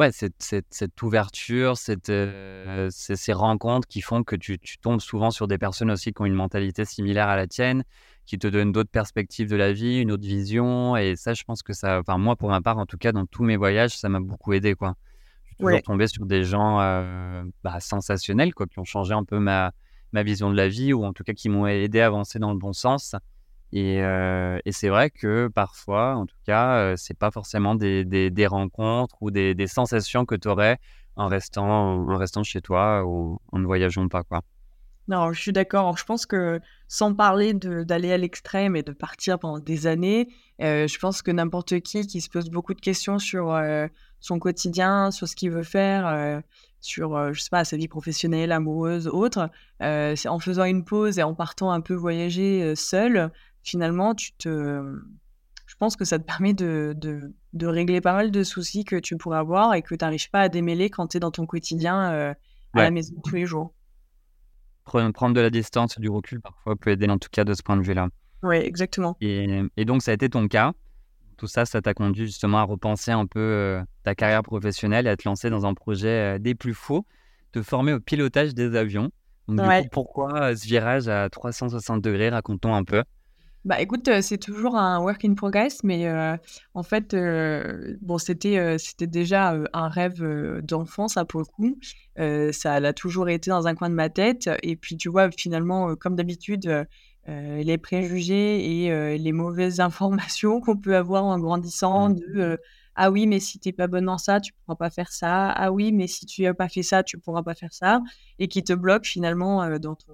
[0.00, 5.00] ouais, cette, cette, cette, ouverture, cette, euh, ces, rencontres qui font que tu, tu, tombes
[5.00, 7.84] souvent sur des personnes aussi qui ont une mentalité similaire à la tienne,
[8.24, 10.96] qui te donnent d'autres perspectives de la vie, une autre vision.
[10.96, 13.26] Et ça, je pense que ça, enfin moi pour ma part, en tout cas, dans
[13.26, 14.96] tous mes voyages, ça m'a beaucoup aidé, quoi.
[15.44, 19.24] Je suis toujours tombé sur des gens euh, bah, sensationnels, quoi, qui ont changé un
[19.24, 19.72] peu ma,
[20.12, 22.52] ma vision de la vie, ou en tout cas qui m'ont aidé à avancer dans
[22.52, 23.14] le bon sens.
[23.72, 28.04] Et, euh, et c'est vrai que parfois, en tout cas, euh, c'est pas forcément des,
[28.04, 30.78] des, rencontres ou des, sensations que tu aurais
[31.16, 34.42] en restant, en restant chez toi ou en ne voyageant pas, quoi.
[35.08, 35.96] Non, je suis d'accord.
[35.96, 40.28] Je pense que sans parler d'aller à l'extrême et de partir pendant des années,
[40.62, 43.56] euh, je pense que n'importe qui qui se pose beaucoup de questions sur
[44.20, 46.42] son quotidien, sur ce qu'il veut faire,
[46.80, 49.50] sur, je sais pas, sa vie professionnelle, amoureuse, autre,
[49.80, 53.32] en faisant une pause et en partant un peu voyager seul,
[53.62, 55.00] finalement, tu te...
[55.66, 56.96] je pense que ça te permet de,
[57.52, 60.42] de, régler pas mal de soucis que tu pourrais avoir et que tu n'arrives pas
[60.42, 62.34] à démêler quand tu es dans ton quotidien euh,
[62.74, 63.74] à la maison tous les jours.
[64.84, 67.76] Prendre de la distance, du recul, parfois peut aider en tout cas de ce point
[67.76, 68.08] de vue-là.
[68.42, 69.16] Oui, exactement.
[69.20, 70.72] Et, et, donc, ça a été ton cas.
[71.36, 75.10] Tout ça, ça t'a conduit justement à repenser un peu euh, ta carrière professionnelle et
[75.10, 77.06] à te lancer dans un projet euh, des plus faux,
[77.52, 79.10] te former au pilotage des avions.
[79.48, 82.28] Donc, du coup, pourquoi ce virage à 360 degrés?
[82.28, 83.02] Racontons un peu.
[83.66, 86.10] Bah écoute, c'est toujours un work in progress, mais
[86.74, 87.14] en fait,
[88.00, 90.22] bon, c'était c'était déjà un rêve
[90.62, 91.78] d'enfant, ça pour le coup.
[92.52, 94.48] ça l'a toujours été dans un coin de ma tête.
[94.62, 96.86] Et puis, tu vois, finalement, comme d'habitude,
[97.26, 102.58] les préjugés et les mauvaises informations qu'on peut avoir en grandissant de
[102.96, 105.50] ah oui, mais si tu n'es pas bonne dans ça, tu pourras pas faire ça.
[105.52, 108.02] Ah oui, mais si tu n'as pas fait ça, tu pourras pas faire ça.
[108.38, 110.12] Et qui te bloquent finalement dans ton...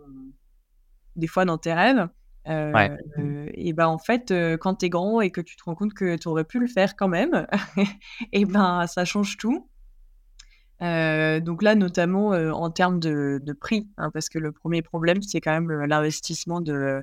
[1.17, 2.09] des fois dans tes rêves.
[2.49, 5.75] Euh, et ben en fait, euh, quand tu es grand et que tu te rends
[5.75, 7.47] compte que tu aurais pu le faire quand même,
[8.33, 9.69] et ben ça change tout.
[10.83, 15.41] Euh, donc là, notamment en termes de, prix, hein, parce que le premier problème, c'est
[15.41, 17.03] quand même l'investissement de,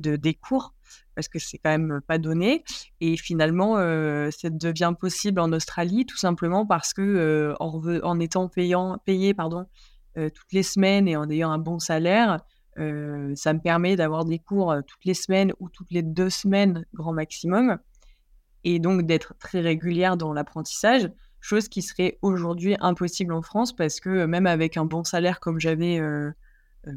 [0.00, 0.74] de, des cours,
[1.14, 2.64] parce que c'est quand même pas donné.
[3.00, 8.98] Et finalement, ça devient possible en Australie, tout simplement parce que en, en, étant payant,
[9.06, 9.66] payé pardon,
[10.16, 12.40] toutes les semaines et en ayant un bon salaire,
[12.76, 17.12] ça me permet d'avoir des cours toutes les semaines ou toutes les deux semaines, grand
[17.12, 17.78] maximum,
[18.64, 21.10] et donc d'être très régulière dans l'apprentissage,
[21.40, 25.60] chose qui serait aujourd'hui impossible en France parce que même avec un bon salaire comme
[25.60, 26.00] j'avais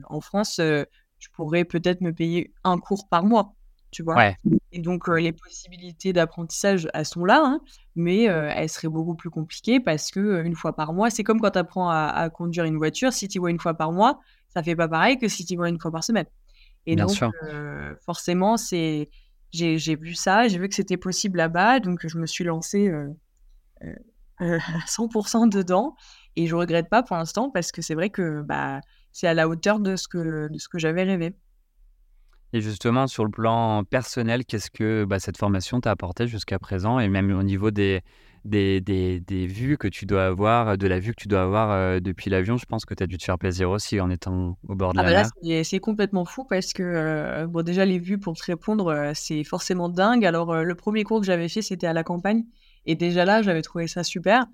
[0.06, 3.56] en France, je pourrais peut-être me payer un cours par mois,
[3.92, 4.34] tu vois?
[4.72, 7.62] Et donc les possibilités d'apprentissage, elles sont là, hein,
[7.96, 11.52] mais elles seraient beaucoup plus compliquées parce que une fois par mois, c'est comme quand
[11.52, 14.20] tu apprends à, à, conduire une voiture, si tu vois une fois par mois,
[14.50, 16.28] ça fait pas pareil que si tu vois une fois par semaine.
[16.86, 17.12] Et donc,
[18.02, 19.10] forcément, c'est
[19.52, 23.10] j'ai vu ça, j'ai vu que c'était possible là-bas, donc je me suis lancée euh,
[24.40, 25.96] à 100% dedans.
[26.36, 28.82] Et je regrette pas pour l'instant parce que c'est vrai que bah,
[29.12, 31.36] c'est à la hauteur de ce que, de ce que j'avais rêvé.
[32.54, 37.00] Et justement, sur le plan personnel, qu'est-ce que bah, cette formation t'a apporté jusqu'à présent
[37.00, 38.02] et même au niveau des,
[38.46, 41.72] des, des, des, vues que tu dois avoir, de la vue que tu dois avoir
[41.72, 44.58] euh, depuis l'avion, je pense que tu as dû te faire plaisir aussi en étant
[44.68, 45.66] au bord de ah la bah mer.
[45.66, 49.44] c'est complètement fou parce que, euh, bon, déjà, les vues, pour te répondre, euh, c'est
[49.44, 50.26] forcément dingue.
[50.26, 52.46] Alors, le premier cours que j'avais fait, c'était à la campagne.
[52.86, 54.46] Et déjà là, j'avais trouvé ça super.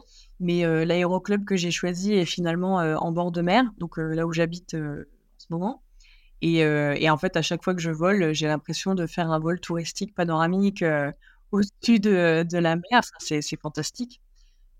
[0.41, 4.73] Mais l'aéroclub que j'ai choisi est finalement en bord de mer, donc là où j'habite
[4.73, 5.05] en
[5.37, 5.84] ce moment.
[6.47, 9.39] Et, et, en fait, à chaque fois que je vole, j'ai l'impression de faire un
[9.39, 10.83] vol touristique panoramique
[11.51, 13.01] au-dessus de, de, la mer.
[13.19, 14.21] C'est fantastique.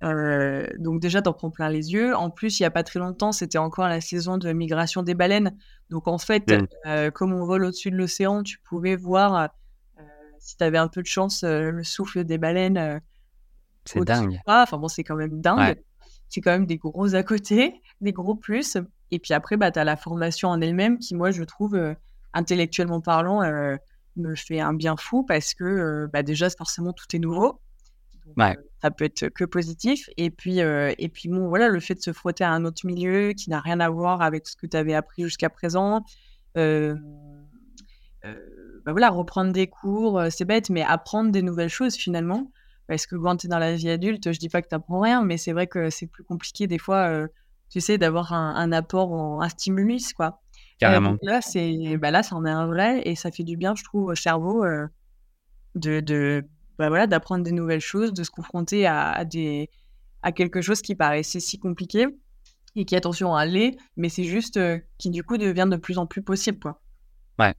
[0.03, 2.16] Euh, donc déjà, t'en prends plein les yeux.
[2.16, 5.16] En plus, il n'y a pas très longtemps, c'était encore la saison de migration des
[5.16, 5.57] baleines.
[5.89, 6.68] Donc en fait, mmh.
[6.86, 10.03] euh, comme on vole au-dessus de l'océan, tu pouvais voir, euh,
[10.39, 13.01] si tu avais un peu de chance, le souffle des baleines.
[13.86, 14.39] c'est dingue.
[14.45, 15.82] Enfin bon, c'est quand même dingue.
[16.28, 18.78] C'est quand même des gros à côté, des gros plus.
[19.16, 21.80] Et puis après, bah, tu as la formation en elle-même qui, moi, je trouve,
[22.34, 23.39] intellectuellement parlant,
[24.18, 27.61] me fait un bien fou parce que bah, déjà, forcément, tout est nouveau.
[28.82, 30.09] ça peut être que positif.
[30.18, 33.32] Et puis, et puis bon, voilà, le fait de se frotter à un autre milieu
[33.32, 36.03] qui n'a rien à voir avec ce que tu avais appris jusqu'à présent.
[36.55, 36.93] bah
[38.91, 42.51] voilà, reprendre des cours, c'est bête, mais apprendre des nouvelles choses finalement.
[42.88, 44.99] Parce que quand tu es dans la vie adulte, je dis pas que tu apprends
[44.99, 47.28] rien, mais c'est vrai que c'est plus compliqué des fois,
[47.76, 50.39] tu sais, d'avoir un, un, apport, un stimulus, quoi.
[50.80, 51.17] Carrément.
[51.21, 53.84] là, c'est, bah là, ça en est un vrai et ça fait du bien, je
[53.84, 54.63] trouve, au cerveau
[55.76, 56.45] de, de
[56.80, 59.69] bah voilà, d'apprendre des nouvelles choses, de se confronter à, des,
[60.21, 62.07] à quelque chose qui paraissait si compliqué
[62.78, 64.57] et qui, attention, à l'est, mais c'est juste
[64.97, 66.82] qui, du coup, devient de plus en plus possible, quoi.
[67.39, 67.55] Ouais.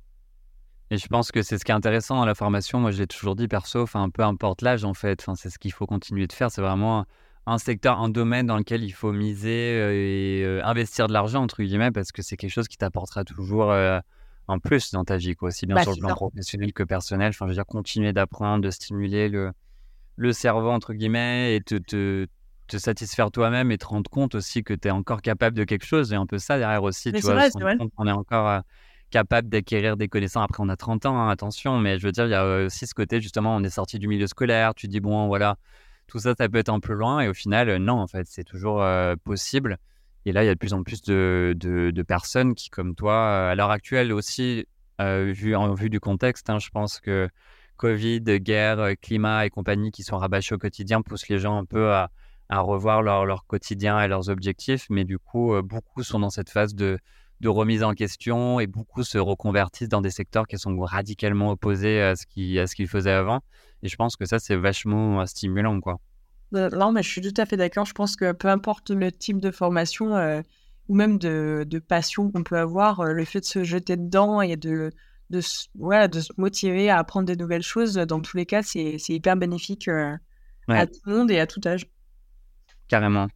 [0.90, 2.80] Et je pense que c'est ce qui est intéressant dans la formation.
[2.80, 5.20] Moi, je l'ai toujours dit perso, enfin, peu importe l'âge, en fait.
[5.20, 6.50] Enfin, c'est ce qu'il faut continuer de faire.
[6.50, 7.04] C'est vraiment
[7.46, 11.42] un secteur, un domaine dans lequel il faut miser euh, et euh, investir de l'argent,
[11.42, 14.00] entre guillemets, parce que c'est quelque chose qui t'apportera toujours euh,
[14.48, 17.28] en plus dans ta vie, quoi, aussi bien bah, sur le plan professionnel que personnel.
[17.28, 19.52] Enfin, je veux dire, continuer d'apprendre, de stimuler le,
[20.16, 22.26] le cerveau, entre guillemets, et te, te,
[22.66, 25.86] te satisfaire toi-même et te rendre compte aussi que tu es encore capable de quelque
[25.86, 26.12] chose.
[26.12, 27.48] Et un peu ça derrière aussi, tu vois,
[27.96, 28.62] on est encore
[29.10, 30.42] capable d'acquérir des connaissances.
[30.42, 32.88] Après, on a 30 ans, hein, attention, mais je veux dire, il y a aussi
[32.88, 35.58] ce côté, justement, on est sorti du milieu scolaire, tu dis, bon, voilà
[36.06, 37.20] tout ça, ça peut être un peu loin.
[37.20, 39.78] Et au final, euh, non, en fait, c'est toujours euh, possible.
[40.24, 43.52] Et là, il y a de plus en plus de, personnes qui, comme toi, euh,
[43.52, 44.66] à l'heure actuelle aussi,
[44.98, 47.28] vu, en vue du contexte, hein, je pense que
[47.76, 51.92] Covid, guerre, climat et compagnie qui sont rabâchés au quotidien poussent les gens un peu
[51.92, 52.10] à,
[52.50, 54.86] revoir leur, quotidien et leurs objectifs.
[54.88, 56.98] Mais du coup, beaucoup sont dans cette phase de
[57.44, 62.16] remise en question et beaucoup se reconvertissent dans des secteurs qui sont radicalement opposés à
[62.16, 63.42] ce qu'ils faisaient avant.
[63.82, 66.00] Et je pense que ça, c'est vachement euh, stimulant, quoi.
[66.52, 67.86] Non, mais je suis tout à fait d'accord.
[67.86, 70.42] Je pense que peu importe le type de formation euh,
[70.88, 74.56] ou même de, passion qu'on peut avoir, euh, le fait de se jeter dedans et
[74.56, 74.92] de,
[75.30, 79.36] de, de se motiver à apprendre des nouvelles choses, dans tous les cas, c'est hyper
[79.36, 81.86] bénéfique à tout le monde et à tout âge.
[82.88, 83.26] Carrément.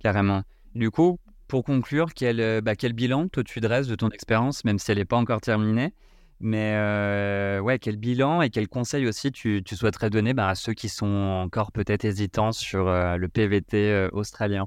[0.00, 0.42] Carrément.
[0.74, 4.80] Du coup, pour conclure, quel, bah, quel bilan toi tu dresses de ton expérience, même
[4.80, 5.94] si elle n'est pas encore terminée?
[6.42, 10.88] Mais ouais, quel bilan et quel conseil aussi tu, souhaiterais donner bah, à ceux qui
[10.88, 14.66] sont encore peut-être hésitants sur le PVT australien?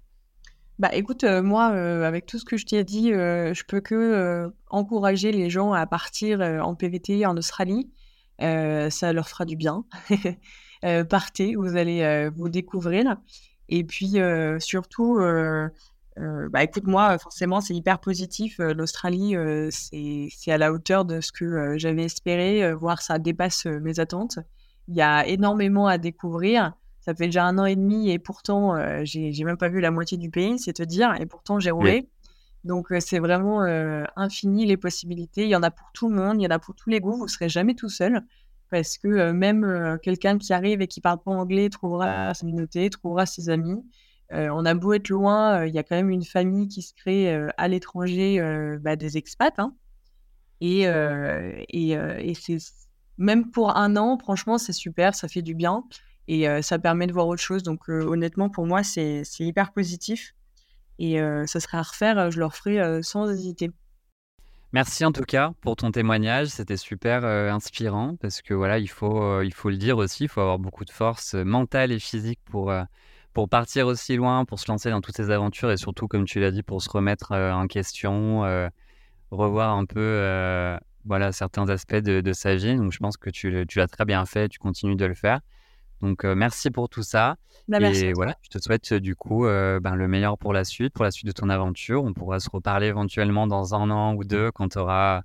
[0.78, 5.50] Bah écoute, moi, avec tout ce que je t'ai dit, je peux que encourager les
[5.50, 7.92] gens à partir en PVT en Australie.
[8.40, 9.86] ça leur fera du bien.
[11.10, 13.18] partez, vous allez vous découvrir.
[13.70, 14.16] Et puis
[14.60, 15.20] surtout,
[16.18, 18.60] euh, bah écoute, moi, forcément, c'est hyper positif.
[18.60, 23.66] Euh, L'Australie, euh, c'est à la hauteur de ce que j'avais espéré, voire ça dépasse
[23.66, 24.40] mes attentes.
[24.88, 26.74] Il y a énormément à découvrir.
[27.02, 30.18] Ça fait déjà un an et demi et pourtant, j'ai même pas vu la moitié
[30.18, 31.14] du pays, c'est te dire.
[31.20, 32.10] Et pourtant, j'ai roulé.
[32.64, 33.62] Donc, c'est vraiment
[34.16, 35.44] infini les possibilités.
[35.44, 37.00] Il y en a pour tout le monde, il y en a pour tous les
[37.00, 37.18] goûts.
[37.18, 38.24] Vous serez jamais tout seul.
[38.72, 43.28] Parce que même quelqu'un qui arrive et qui parle pas anglais trouvera sa communauté, trouvera
[43.28, 43.84] ses amis.
[44.36, 46.82] Euh, on a beau être loin, euh, il y a quand même une famille qui
[46.82, 48.40] se crée euh, à l'étranger,
[48.82, 49.58] bah, des expats.
[49.60, 49.74] Hein.
[50.62, 52.58] Et, et, c'est
[53.18, 55.84] même pour un an, franchement, c'est super, ça fait du bien
[56.28, 57.62] et ça permet de voir autre chose.
[57.62, 60.34] Donc honnêtement, pour moi, c'est hyper positif.
[60.98, 63.70] Et ça serait à refaire, je le referai sans hésiter.
[64.72, 69.42] Merci en tout cas pour ton témoignage, c'était super inspirant parce que voilà, il faut,
[69.42, 72.74] il faut le dire aussi, il faut avoir beaucoup de force mentale et physique pour
[73.36, 76.40] pour partir aussi loin, pour se lancer dans toutes ces aventures et surtout, comme tu
[76.40, 78.70] l'as dit, pour se remettre euh, en question, euh,
[79.30, 82.78] revoir un peu euh, voilà, certains aspects de, sa vie.
[82.78, 85.42] Donc, je pense que tu, l'as très bien fait, tu continues de le faire.
[86.02, 87.36] Donc, merci pour tout ça.
[87.68, 91.04] Bah, et voilà, je te souhaite du coup ben, le meilleur pour la suite, pour
[91.04, 92.04] la suite de ton aventure.
[92.06, 95.24] On pourra se reparler éventuellement dans un an ou deux quand tu auras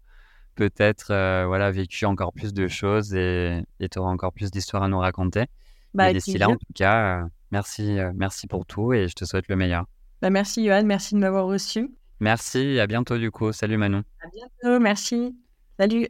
[0.56, 1.08] peut-être
[1.46, 5.46] voilà, vécu encore plus de choses et tu auras encore plus d'histoires à nous raconter.
[5.94, 9.57] Bah, d'ici là, en tout cas, merci, merci pour tout et je te souhaite le
[9.57, 9.84] meilleur.
[10.22, 11.90] Bah, merci Johan, merci de m'avoir reçu.
[12.20, 13.53] Merci, à bientôt du coup.
[13.53, 14.03] Salut Manon.
[14.20, 15.34] À bientôt, merci.
[15.78, 16.09] Salut.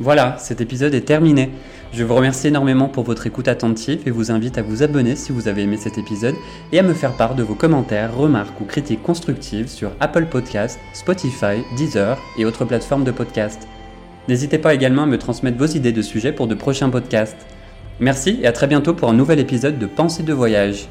[0.00, 1.50] Voilà, cet épisode est terminé.
[1.92, 5.32] Je vous remercie énormément pour votre écoute attentive et vous invite à vous abonner si
[5.32, 6.36] vous avez aimé cet épisode
[6.70, 10.78] et à me faire part de vos commentaires, remarques ou critiques constructives sur Apple Podcasts,
[10.92, 13.66] Spotify, Deezer et autres plateformes de podcast.
[14.28, 17.46] N'hésitez pas également à me transmettre vos idées de sujets pour de prochains podcasts.
[17.98, 20.86] Merci et à très bientôt pour un nouvel épisode de Pensée de voyage.